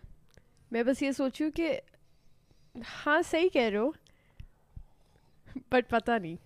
[0.70, 1.78] میں بس یہ سوچوں کہ
[3.06, 3.90] ہاں صحیح کہہ رہے ہو
[5.70, 6.36] بٹ پتہ نہیں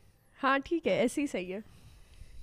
[0.42, 1.58] ہاں ٹھیک ہے ایسے ہی صحیح ہے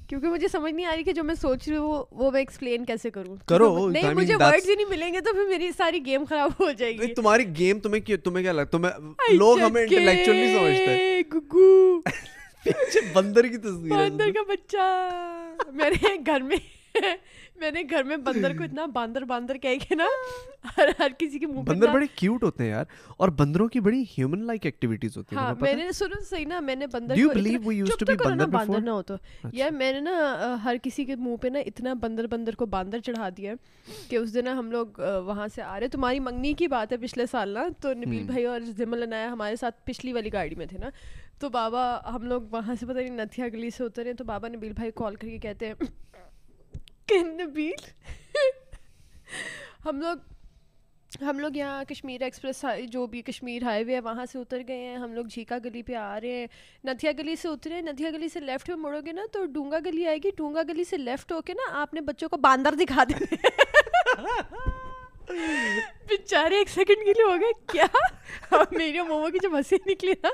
[0.09, 2.85] کیونکہ مجھے سمجھ نہیں آ رہی کہ جو میں سوچ رہی ہوں وہ میں ایکسپلین
[2.85, 6.23] کیسے کروں کرو نہیں مجھے ورڈز ہی نہیں ملیں گے تو پھر میری ساری گیم
[6.29, 10.95] خراب ہو جائے گی تمہاری گیم تمہیں تمہیں کیا لگتا تمہیں لوگ ہمیں انٹلیکچولی سمجھتے
[10.97, 11.99] ہیں گگو
[13.13, 14.87] بندر کی تصویر بندر کا بچہ
[15.81, 16.57] میرے گھر میں
[17.61, 20.07] میں نے گھر میں بندر کو اتنا باندر باندر کہہ کے نا
[20.77, 22.85] ہر کسی کے منہ بندر بڑے کیوٹ ہوتے ہیں یار
[23.23, 26.59] اور بندروں کی بڑی ہیومن لائک ایکٹیویٹیز ہوتی ہیں ہاں، میں نے سنو صحیح نا
[26.69, 29.49] میں نے بندر کو believe we used to be بندر بیفور بندر نہ ہوتا اچھا۔
[29.53, 32.99] یا میں نے نا ہر کسی کے منہ پہ نا اتنا بندر بندر کو باندر
[33.05, 33.53] چڑھا دیا
[34.09, 37.25] کہ اس دن ہم لوگ وہاں سے آ رہے تمہاری منگنی کی بات ہے پچھلے
[37.31, 40.77] سال نا تو نبیل بھائی اور زمل انایا ہمارے ساتھ پچھلی والی گاڑی میں تھے
[40.77, 40.89] نا
[41.39, 41.83] تو بابا
[42.13, 45.15] ہم لوگ وہاں سے پتہ نہیں نتھیا گلی سے اترے تو بابا نبیل بھائی کال
[45.15, 45.73] کر کے کہتے ہیں
[47.17, 47.87] نبیل
[49.85, 50.17] ہم لوگ
[51.23, 54.77] ہم لوگ یہاں کشمیر ایکسپریس جو بھی کشمیر ہائی وے ہے وہاں سے اتر گئے
[54.87, 56.47] ہیں ہم لوگ جھیکا گلی پہ آ رہے ہیں
[56.87, 59.79] ندھیا گلی سے اترے ہیں ندھیا گلی سے لیفٹ میں مڑو گے نا تو ڈونگا
[59.85, 62.75] گلی آئے گی ڈونگا گلی سے لیفٹ ہو کے نا آپ نے بچوں کو باندر
[62.79, 63.47] دکھا دیں
[65.29, 67.85] بےچارے ایک سیکنڈ کے لیے ہو گئے کیا
[68.71, 70.29] میرے مومو کی جب ہنسی نکلی نا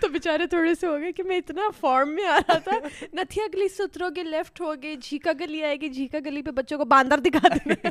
[0.00, 4.60] تو بےچارے تھوڑے سے ہو گئے کہ میں میں اتنا فارم آ رہا تھا لیفٹ
[4.60, 7.90] ہو گئے جھیکا گلی آئے گی جھیکا گلی پہ بچوں کو باندر دکھا دینا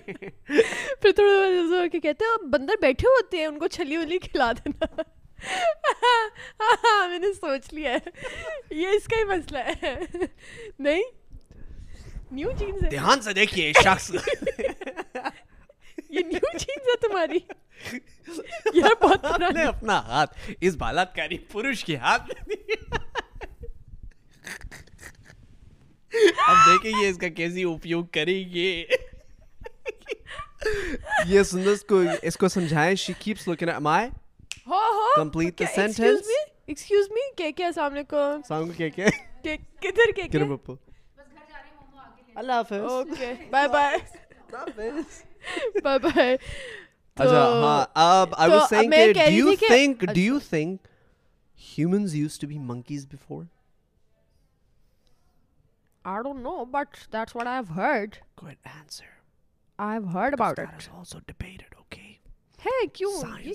[1.02, 5.02] پھر کہتے ہیں بندر بیٹھے ہوتے ہیں ان کو چھلی ولی کھلا دینا
[5.44, 6.26] ہاں،
[6.62, 9.96] ہاں، میں نے سوچ لیا ہے یہ اس کا ہی مسئلہ ہے
[10.80, 11.04] نہیں
[12.36, 14.12] نیو دھیان سے دیکھیے شخص
[17.02, 17.40] تمہاری
[27.30, 28.86] کیسی اپیوگ کریں گے
[32.22, 32.96] اس کو سمجھائے
[33.46, 33.78] کو کیا
[43.52, 44.02] بائے بائے
[45.84, 46.36] بائے بائے
[47.16, 50.06] اچھا ہاں اب I was saying do do you you think
[50.50, 50.86] think
[51.78, 53.44] humans used to be monkeys before
[56.14, 59.14] I don't know but that's what I have have heard heard good answer
[59.90, 61.74] I about it also ہر
[62.66, 63.54] نہیں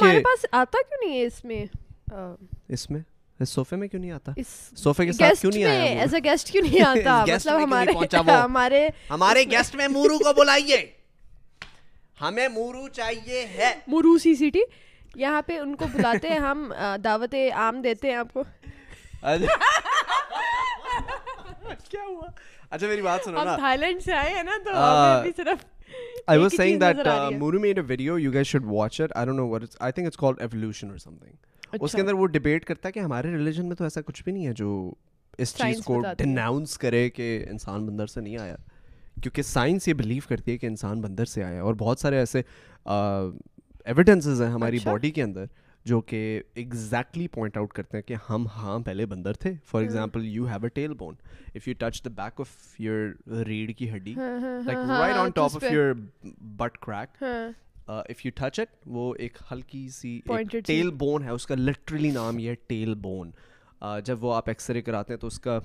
[0.00, 0.66] ہاں
[1.00, 1.64] نہیں اس میں
[2.68, 3.00] اس میں
[6.24, 10.84] guest کیوں نہیں آتا ہمارے ہمارے گیسٹ میں مورو کو بلائیے
[12.20, 14.60] ہمیں مورو چاہیے ہے مورو سی سٹی
[15.20, 16.72] یہاں پہ ان کو بلاتے ہیں ہم
[17.04, 18.42] دعوت عام دیتے ہیں آپ کو
[21.88, 22.26] کیا ہوا
[22.70, 25.64] اچھا میری بات سنو نا تھائی لینڈ سے آئے ہیں نا تو صرف
[26.32, 28.14] I was saying that uh, Muru made a video.
[28.22, 29.12] You guys should watch it.
[29.18, 29.76] I don't know what it's.
[29.88, 31.34] I think it's called evolution or something.
[31.70, 34.22] اچھا۔ اس کے اندر وہ ڈبیٹ کرتا ہے کہ ہمارے ریلیجن میں تو ایسا کچھ
[34.24, 34.72] بھی نہیں ہے جو
[35.44, 38.56] اس چیز کو ڈیناؤنس کرے کہ انسان بندر سے نہیں آیا
[39.22, 42.40] کیونکہ سائنس یہ بلیو کرتی ہے کہ انسان بندر سے آیا اور بہت سارے ایسے
[42.84, 45.44] ایویڈنسز ہیں ہماری باڈی اچھا۔ کے اندر
[45.86, 46.18] جو کہ
[46.60, 50.62] ایگزیکٹلی پوائنٹ آؤٹ کرتے ہیں کہ ہم ہاں پہلے بندر تھے for example you have
[50.62, 51.14] a tailbone
[51.54, 52.48] if you touch the back of
[52.80, 53.08] your
[53.46, 55.92] ریڑھ کی ہڈی like of your
[56.56, 57.22] butt crack
[57.90, 60.20] if you touch it وہ ایک ہلکی سی
[60.66, 63.30] ٹیل بون ہے اس کا لٹرلی نام یہ ہے ٹیل بون
[64.04, 65.58] جب وہ آپ ایکس رے کراتے ہیں تو اس کا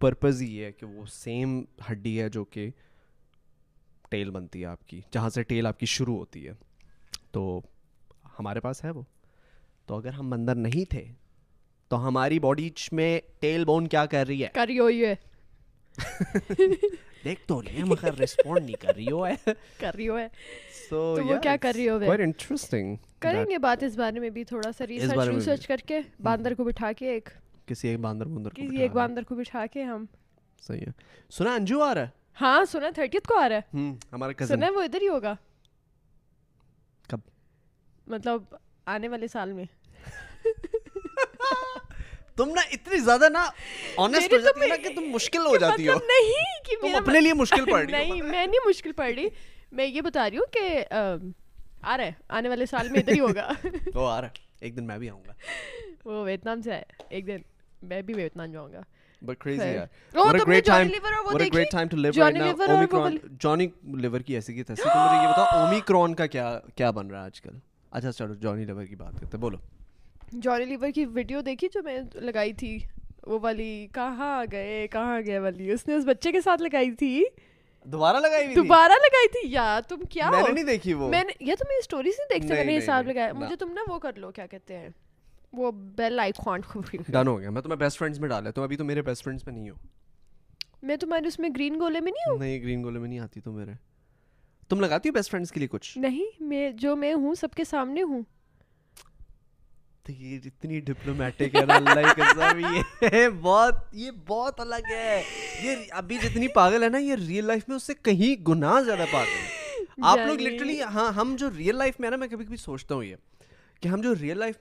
[0.00, 2.70] پرپز ہی ہے کہ وہ سیم ہڈی ہے جو کہ
[4.14, 6.52] ٹیل بنتی ہے آپ کی جہاں سے ٹیل آپ کی شروع ہوتی ہے
[7.32, 7.40] تو
[8.38, 9.02] ہمارے پاس ہے وہ
[9.86, 11.04] تو اگر ہم بندر نہیں تھے
[11.88, 13.10] تو ہماری باڈی میں
[13.40, 15.14] ٹیل بون کیا کر رہی ہے کر رہی ہوئی ہے
[17.24, 19.34] دیکھ تو لیں مگر ریسپونڈ نہیں کر رہی ہو ہے
[19.80, 20.28] کر رہی ہو ہے
[20.90, 22.94] تو وہ کیا کر رہی ہو ہے انٹرسٹنگ
[23.26, 26.00] کریں گے بات اس بارے میں بھی تھوڑا سا ریسرچ ریسرچ کر کے
[26.30, 27.28] باندر کو بٹھا کے ایک
[27.66, 30.04] کسی ایک باندر بندر کو کسی ایک باندر کو بٹھا کے ہم
[30.66, 30.92] صحیح ہے
[31.38, 34.82] سنا انجو آ رہا ہے ہاں سنا تھرٹیتھ کو آ رہا ہے ہمارا سنا وہ
[34.82, 35.34] ادھر ہی ہوگا
[37.10, 37.18] کب
[38.12, 38.54] مطلب
[38.96, 39.64] آنے والے سال میں
[42.36, 43.44] تم نا اتنی زیادہ نا
[44.04, 47.20] آنےسٹ ہو جاتی ہے نا کہ تم مشکل ہو جاتی ہو مطلب نہیں تم اپنے
[47.20, 49.28] لیے مشکل پڑ رہی نہیں میں نہیں مشکل پڑ رہی
[49.78, 53.20] میں یہ بتا رہی ہوں کہ آ رہا ہے آنے والے سال میں ادھر ہی
[53.20, 53.48] ہوگا
[53.94, 55.32] وہ آ رہا ہے ایک دن میں بھی آؤں گا
[56.04, 57.38] وہ ویتنام سے آئے ایک دن
[57.88, 58.80] میں بھی ویتنام جاؤں گا
[59.26, 59.86] بٹ کریزی ہے
[61.02, 62.52] اومیکرون جانی جانی
[63.40, 63.68] جانی
[64.00, 66.90] لیور لیور لیور کی کی کی کی ایسی تو مجھے یہ بتاؤ کا کیا کیا
[66.98, 67.56] بن رہا آج کل
[67.98, 70.56] اچھا چلو بات کرتے بولو
[71.14, 72.78] ویڈیو دیکھی جو میں لگائی تھی
[73.32, 74.44] وہ والی والی کہاں
[74.92, 77.22] کہاں گئے گئے اس نے اس بچے کے ساتھ لگائی تھی
[77.92, 80.62] دوبارہ لگائی لگائی تھی دوبارہ یا یا تم تم تم کیا کیا میں میں میں
[80.62, 84.18] نے نے نے نہیں نہیں دیکھی وہ وہ سٹوریز دیکھتے حساب لگایا مجھے نا کر
[84.26, 84.88] لو کہتے ہیں
[85.56, 86.66] وہ بیل آئی کوانٹ
[87.12, 89.46] ڈن ہو گیا میں تمہیں بیسٹ فرینڈس میں ڈالا تم ابھی تو میرے بیسٹ فرینڈس
[89.46, 89.76] میں نہیں ہو
[90.86, 93.40] میں تمہارے اس میں گرین گولے میں نہیں ہوں نہیں گرین گولے میں نہیں آتی
[93.40, 93.72] تو میرے
[94.68, 97.64] تم لگاتی ہو بیسٹ فرینڈس کے لیے کچھ نہیں میں جو میں ہوں سب کے
[97.70, 98.22] سامنے ہوں
[100.08, 102.58] یہ اتنی ڈپلومیٹک ہے اللہ کی قسم
[103.12, 105.22] یہ بہت یہ بہت الگ ہے
[105.62, 109.04] یہ ابھی جتنی پاگل ہے نا یہ ریئل لائف میں اس سے کہیں گناہ زیادہ
[109.12, 112.44] پاگل آپ لوگ لٹرلی یعنی ہاں ہم جو ریئل لائف میں ہے نا میں کبھی
[112.44, 113.16] کبھی سوچتا ہوں یہ
[113.92, 114.60] ہم جو ریئل ہاں، لائف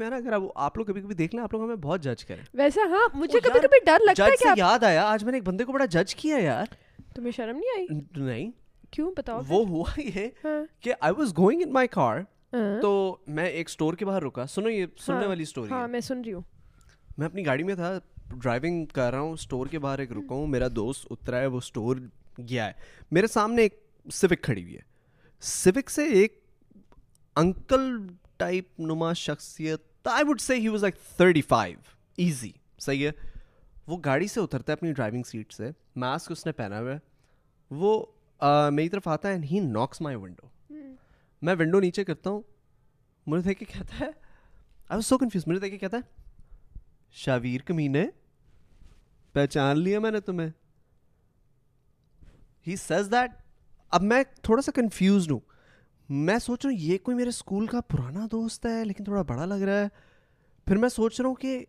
[15.88, 16.38] میں
[17.26, 17.91] اپنی گاڑی میں تھا
[18.30, 21.45] ڈرائیونگ کر رہا ہوں اسٹور کے باہر ایک ہاں۔ رکا ہوں میرا دوست اترا ہے
[21.55, 21.59] وہ
[23.11, 23.67] میرے سامنے
[24.41, 26.41] کھڑی ہوئی ایک
[27.38, 27.82] انکل
[28.38, 31.77] ٹائپ نما شخصیت I would say he was like thirty five
[32.23, 33.11] easy صحیح ہے
[33.88, 35.69] وہ گاڑی سے اترتا ہے اپنی ڈرائیونگ سیٹ سے
[36.03, 36.97] ماسک اس نے پہنا ہوا ہے
[37.84, 38.01] وہ
[38.71, 40.47] میری طرف آتا ہے ہی ناکس مائی ونڈو
[41.45, 42.41] میں ونڈو نیچے کرتا ہوں
[43.27, 46.21] مجھے دیکھ کے کہتا ہے آئی واز سو کنفیوز مجھے دیکھ کے کہتا ہے
[47.23, 48.05] شاویر کمینے
[49.34, 50.49] پہچان لیا میں نے تمہیں
[52.67, 53.31] ہی سیز دیٹ
[53.95, 55.39] اب میں تھوڑا سا کنفیوزڈ ہوں
[56.26, 59.45] میں سوچ رہا ہوں یہ کوئی میرے اسکول کا پرانا دوست ہے لیکن تھوڑا بڑا
[59.45, 59.88] لگ رہا ہے
[60.66, 61.64] پھر میں سوچ رہا ہوں کہ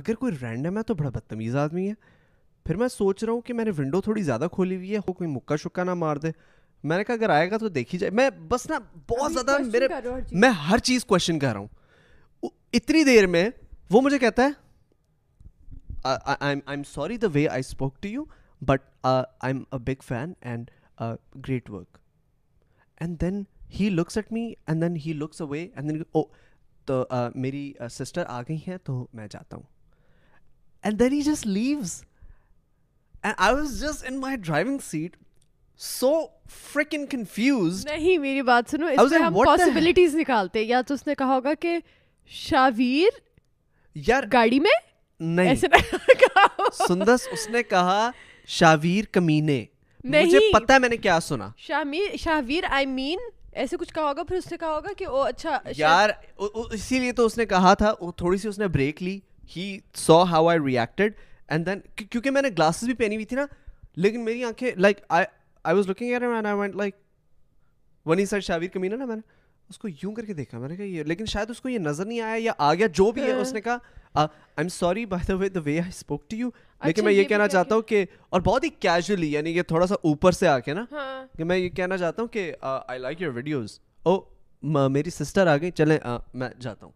[0.00, 1.92] اگر کوئی رینڈم ہے تو بڑا بدتمیز آدمی ہے
[2.66, 5.12] پھر میں سوچ رہا ہوں کہ میں نے ونڈو تھوڑی زیادہ کھولی ہوئی ہے وہ
[5.12, 6.30] کوئی مکہ شکا نہ مار دے
[6.90, 8.78] میں نے کہا اگر آئے گا تو دیکھی جائے میں بس نا
[9.10, 9.86] بہت زیادہ میرے
[10.30, 12.48] جی۔ میں ہر چیز کوشچن کہہ رہا ہوں
[12.80, 13.48] اتنی دیر میں
[13.90, 15.46] وہ مجھے کہتا ہے
[16.40, 18.24] I am sorry the way I spoke to you
[18.68, 20.70] but I am a big fan and
[21.48, 21.98] great work
[23.00, 23.42] and then
[23.80, 26.22] he looks at me and then he looks away and then oh
[26.86, 27.02] تو
[27.34, 29.62] میری sister آ گئی ہیں تو میں جاتا ہوں
[30.86, 32.02] and then he just leaves
[33.22, 35.16] and I was just in my driving seat
[35.82, 36.12] so
[36.72, 41.14] freaking confuse نہیں میری بات سنو اس میں ہم پاسبلٹیز نکالتے یا تو اس نے
[41.18, 41.78] کہا ہوگا کہ
[42.40, 43.18] شاویر
[44.08, 44.78] یار گاڑی میں
[45.34, 45.54] نہیں
[46.86, 48.10] سندس اس نے کہا
[48.58, 49.64] شاویر کمینے
[50.14, 51.48] مجھے پتہ ہے میں نے کیا سنا
[52.18, 53.18] شاویر آئی مین
[53.60, 56.10] ایسے کچھ کہا ہوگا پھر اس نے کہا ہوگا کہ وہ اچھا یار
[56.70, 59.18] اسی لیے تو اس نے کہا تھا وہ تھوڑی سی اس نے بریک لی
[59.56, 61.12] ہی so how I reacted
[61.48, 63.46] and then کیونکہ میں نے گلاسز بھی پہنی ہوئی تھی نا
[64.06, 66.94] لیکن میری آنکھیں like I was looking like
[68.06, 69.22] ونی سر شاویر کمینا نا میں نے
[69.68, 71.78] اس کو یوں کر کے دیکھا میں نے کہا یہ لیکن شاید اس کو یہ
[71.78, 73.76] نظر نہیں آیا یا آ گیا جو بھی ہے ہاں۔ اس نے کہا
[74.14, 74.26] I
[74.62, 76.48] am sorry by the way the way I spoke to you
[76.86, 78.04] لیکن اچھا میں یہ کہنا چاہتا ہوں کہ
[78.36, 81.44] اور بہت ہی کیجولی یعنی کہ تھوڑا سا اوپر سے آ کے نا ہاں۔ کہ
[81.44, 84.16] میں یہ کہنا چاہتا ہوں کہ I like your videos oh
[84.88, 85.98] میری سسٹر آ گئی چلیں
[86.40, 86.92] میں جاتا ہوں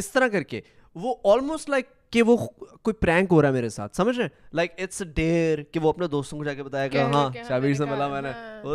[0.00, 0.60] اس طرح کر کے
[1.02, 4.72] وہ آلموسٹ لائک کہ وہ کوئی پرینک ہو رہا ہے میرے ساتھ سمجھ رہے لائک
[4.82, 8.08] اٹس ڈیئر کہ وہ اپنے دوستوں کو جا کے بتایا گیا ہاں شابیر سے ملا
[8.08, 8.74] میں نے ہاں۔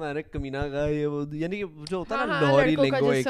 [0.00, 3.28] میں نے کمینا کا یہ وہ یعنی کہ جو ہوتا ہے نا ہاں، لاہوری لینگویج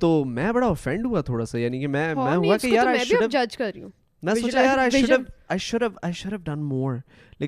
[0.00, 3.04] تو میں بڑا افینڈ ہوا تھوڑا سا یعنی کہ میں میں ہوا کہ یار میں
[3.08, 3.90] بھی جج کر رہی ہوں
[4.24, 4.56] گزر
[7.40, 7.46] نے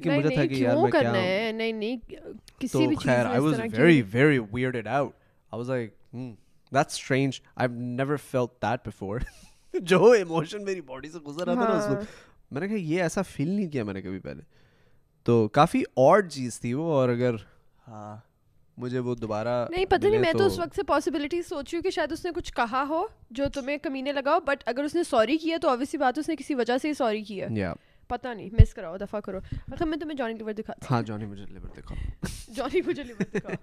[12.69, 14.43] کہا یہ ایسا فیل نہیں کیا میں نے کبھی پہلے
[15.25, 17.35] تو کافی اور چیز تھی وہ اور اگر
[17.89, 18.17] ہاں۔
[18.83, 21.83] مجھے وہ دوبارہ نہیں پتہ نہیں میں تو اس وقت سے پاسبلٹی سوچ رہی ہوں
[21.83, 23.03] کہ شاید اس نے کچھ کہا ہو
[23.39, 26.37] جو تمہیں کمینے لگاؤ بٹ اگر اس نے سوری کیا تو آبویسلی بات اس نے
[26.37, 27.73] کسی وجہ سے ہی سوری کیا
[28.09, 29.39] پتہ نہیں مس کراؤ دفعہ کرو
[29.73, 31.95] اچھا میں تمہیں جانی لیور دکھا ہاں جانی مجھے لیور دکھا
[32.57, 33.55] جانی مجھے لیور دکھا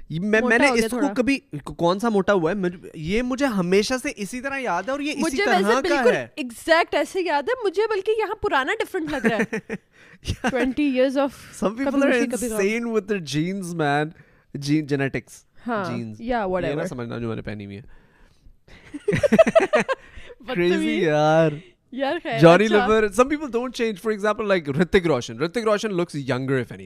[0.19, 4.39] میں نے اس کو کبھی کون سا موٹا ہوا ہے یہ مجھے ہمیشہ سے اسی
[4.41, 7.87] طرح یاد ہے اور یہ اسی طرح کا ہے ہے ہے ایگزیکٹ ایسے یاد مجھے
[7.89, 8.73] بلکہ یہاں پرانا
[9.11, 9.99] لگ رہا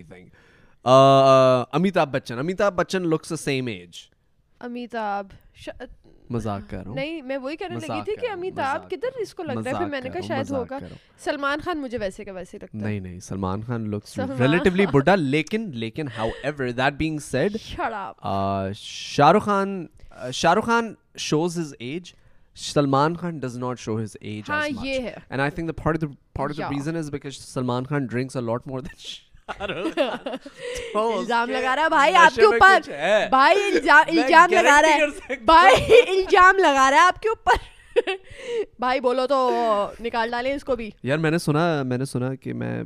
[0.08, 0.26] 20
[0.86, 3.98] Amitabh Bachchan Amitabh Bachchan looks same age
[4.66, 5.34] Amitabh
[6.34, 9.44] مزاق کر رہا ہوں نہیں میں وہی کہنے لگی تھی کہ امیتابھ کدھر اس کو
[9.44, 10.78] لگ رہا ہے پھر میں نے کہا شاید ہوگا
[11.24, 15.70] سلمان خان مجھے ویسے کا ویسے لگتا نہیں نہیں سلمان خان لکس ریلیٹیولی بڈھا لیکن
[15.84, 16.08] لیکن
[16.44, 19.86] however that being said Shah Rukh Khan
[20.34, 20.94] Shah Rukh Khan
[21.28, 22.14] shows his age
[22.72, 26.04] Salman Khan does not show his age ہاں یہ ہے and I think the part
[26.50, 29.14] of the reason is because Salman Khan drinks a lot more than
[29.50, 32.80] الزام لگا رہا ہے بھائی آپ کے اوپر
[33.30, 35.00] بھائی الزام لگا رہا ہے
[35.46, 37.54] بھائی الزام لگا رہا ہے آپ کے اوپر
[38.80, 39.40] بھائی بولو تو
[40.04, 42.84] نکال ڈالیں اس کو بھی یار میں نے سنا میں نے سنا کہ میں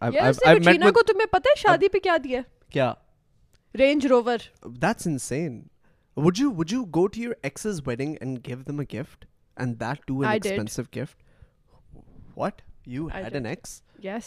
[0.00, 2.40] کو تمہیں پتہ ہے شادی پہ کیا دیا
[2.72, 2.92] کیا
[3.78, 5.60] Range Rover that's insane
[6.26, 9.20] would you would you go to your ex's wedding and give them a gift
[9.64, 10.96] and that too an I expensive did.
[10.98, 11.16] gift
[12.42, 12.56] what
[12.96, 13.40] you I had did.
[13.40, 13.60] an ex
[14.06, 14.26] yes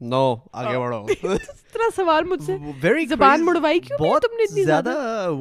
[0.00, 1.36] no آگے بڑھو
[1.96, 4.92] سوال مجھ سے زبان مڑوائی کیوں بہت تم نے اتنی زیادہ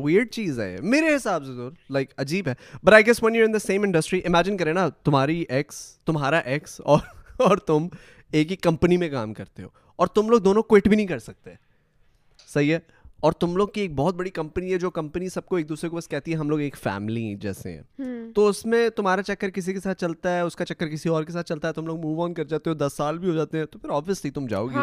[0.03, 2.53] ویئرڈ چیز ہے میرے حساب سے لائک عجیب ہے
[2.83, 6.37] but I guess when you in the same industry imagine کریں نا تمہاری ایکس تمہارا
[6.53, 6.99] ایکس اور
[7.47, 7.87] اور تم
[8.31, 11.19] ایک ہی کمپنی میں کام کرتے ہو اور تم لوگ دونوں کوئٹ بھی نہیں کر
[11.19, 11.53] سکتے
[12.53, 12.79] صحیح ہے
[13.25, 15.89] اور تم لوگ کی ایک بہت بڑی کمپنی ہے جو کمپنی سب کو ایک دوسرے
[15.89, 19.49] کو بس کہتی ہے ہم لوگ ایک فیملی جیسے ہیں تو اس میں تمہارا چکر
[19.55, 21.87] کسی کے ساتھ چلتا ہے اس کا چکر کسی اور کے ساتھ چلتا ہے تم
[21.87, 24.31] لوگ موو آن کر جاتے ہو دس سال بھی ہو جاتے ہیں تو پھر آبویسلی
[24.31, 24.77] تم جاؤ گی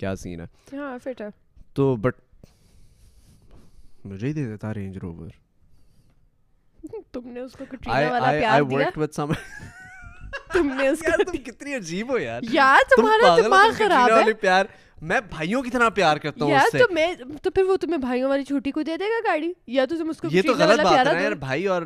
[0.00, 0.40] کیا سین
[0.72, 1.28] ہاں، ہے
[1.74, 2.20] تو بٹ
[4.04, 5.30] مجھے ہی دے دیتا رینج روور
[7.12, 9.26] تم نے اس کو کٹرینا والا پیار دیا
[10.52, 14.64] تم نے اس کو کتنی عجیب ہو یار یار تمہارا دماغ خراب ہے پیار
[15.08, 17.06] میں بھائیوں کی طرح پیار کرتا ہوں یار تو میں
[17.42, 20.10] تو پھر وہ تمہیں بھائیوں والی چھوٹی کو دے دے گا گاڑی یا تو تم
[20.10, 21.82] اس کو یہ تو غلط بات ہے یار بھائی اور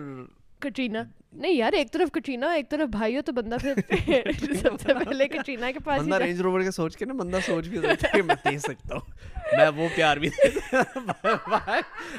[0.67, 1.03] کٹرینا
[1.45, 5.27] نہیں یار ایک طرف کٹرینا ایک طرف بھائی ہو تو بندہ پھر سب سے پہلے
[5.29, 8.23] کٹرینا کے پاس بندہ رینج روور کے سوچ کے نا بندہ سوچ بھی سکتا ہے
[8.31, 9.11] میں دے سکتا ہوں
[9.57, 10.31] میں وہ پیار بھی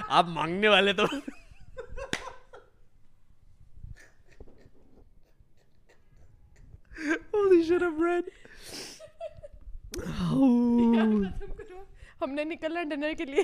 [0.09, 1.05] آپ مانگنے والے تو
[7.33, 8.25] Holy shit, I'm red.
[12.21, 13.43] ہم نے نکلنا ڈنر کے لیے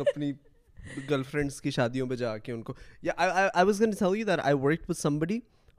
[0.00, 0.30] اپنی
[1.10, 2.74] گرل فرینڈس کی شادیوں پہ جا کے ان کو
[5.00, 5.24] Salman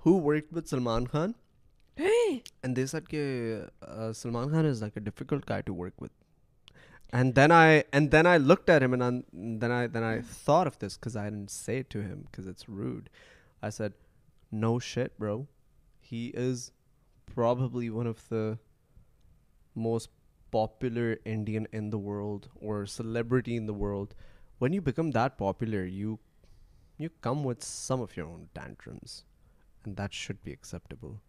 [0.06, 0.46] work
[5.32, 6.12] with
[7.12, 11.52] And then I looked at him, and then I thought of this because I didn't
[11.52, 13.12] say it to him because it's rude.
[13.62, 13.94] I said,
[14.52, 15.48] "No shit, bro.
[16.00, 16.72] He is
[17.26, 18.60] probably one of the
[19.76, 20.10] most
[20.52, 24.16] popular Indian in the world or celebrity in the world.
[24.58, 26.20] When you become that popular, you
[27.22, 29.26] come with some of your own tantrums,
[29.84, 31.22] and that should be acceptable."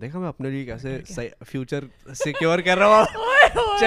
[0.00, 1.84] دیکھا میں اپنے لیے کیسے future
[2.24, 3.78] secure کر رہا ہوں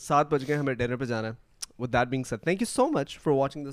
[0.00, 1.30] سات بج گئے ہمیں ڈنر پہ جانا
[1.78, 3.66] with that being said thank you so much for watching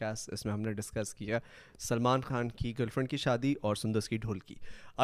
[0.00, 1.38] اس میں ہم نے ڈسکس کیا
[1.88, 4.54] سلمان خان کی گرل فرینڈ کی شادی اور سندس کی ڈھول کی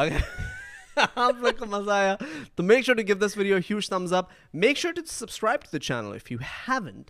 [0.05, 2.15] اگر کو مزہ آیا
[2.55, 4.31] تو make sure video huge up
[4.67, 7.01] make sure channel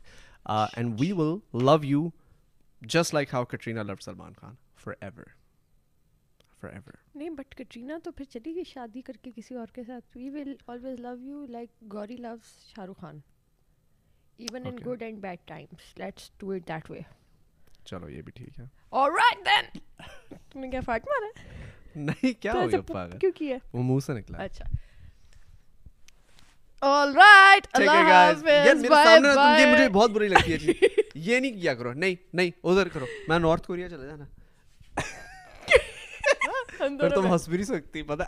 [0.75, 2.07] and we will love you
[2.87, 4.53] just like how Katrina love Salman Khan
[4.99, 5.23] forever
[6.69, 10.15] forever نہیں بٹ کٹرینا تو پھر چلی گئی شادی کر کے کسی اور کے ساتھ
[10.17, 13.19] we will always love you like Gauri loves Shah Rukh Khan
[14.37, 16.99] even in good and bad times let's do it that way
[17.85, 18.65] چلو یہ بھی ٹھیک ہے
[19.01, 21.31] آلرائٹ دین تم نے کیا فاٹ مارا
[21.99, 24.65] نہیں کیا ہو گیا کیوں کیا وہ منہ سے نکلا اچھا
[26.83, 27.71] یہ
[31.39, 34.25] نہیں کیا کرو نہیں نہیں ادھر کرو میں نارتھ کوریا چلے جانا
[37.15, 38.25] تم ہنس بھی نہیں سکتی پتا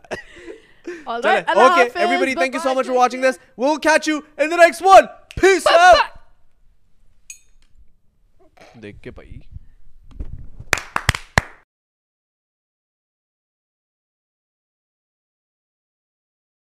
[2.64, 3.22] سو مچ واچنگ
[8.82, 9.51] دیکھ کے بھائی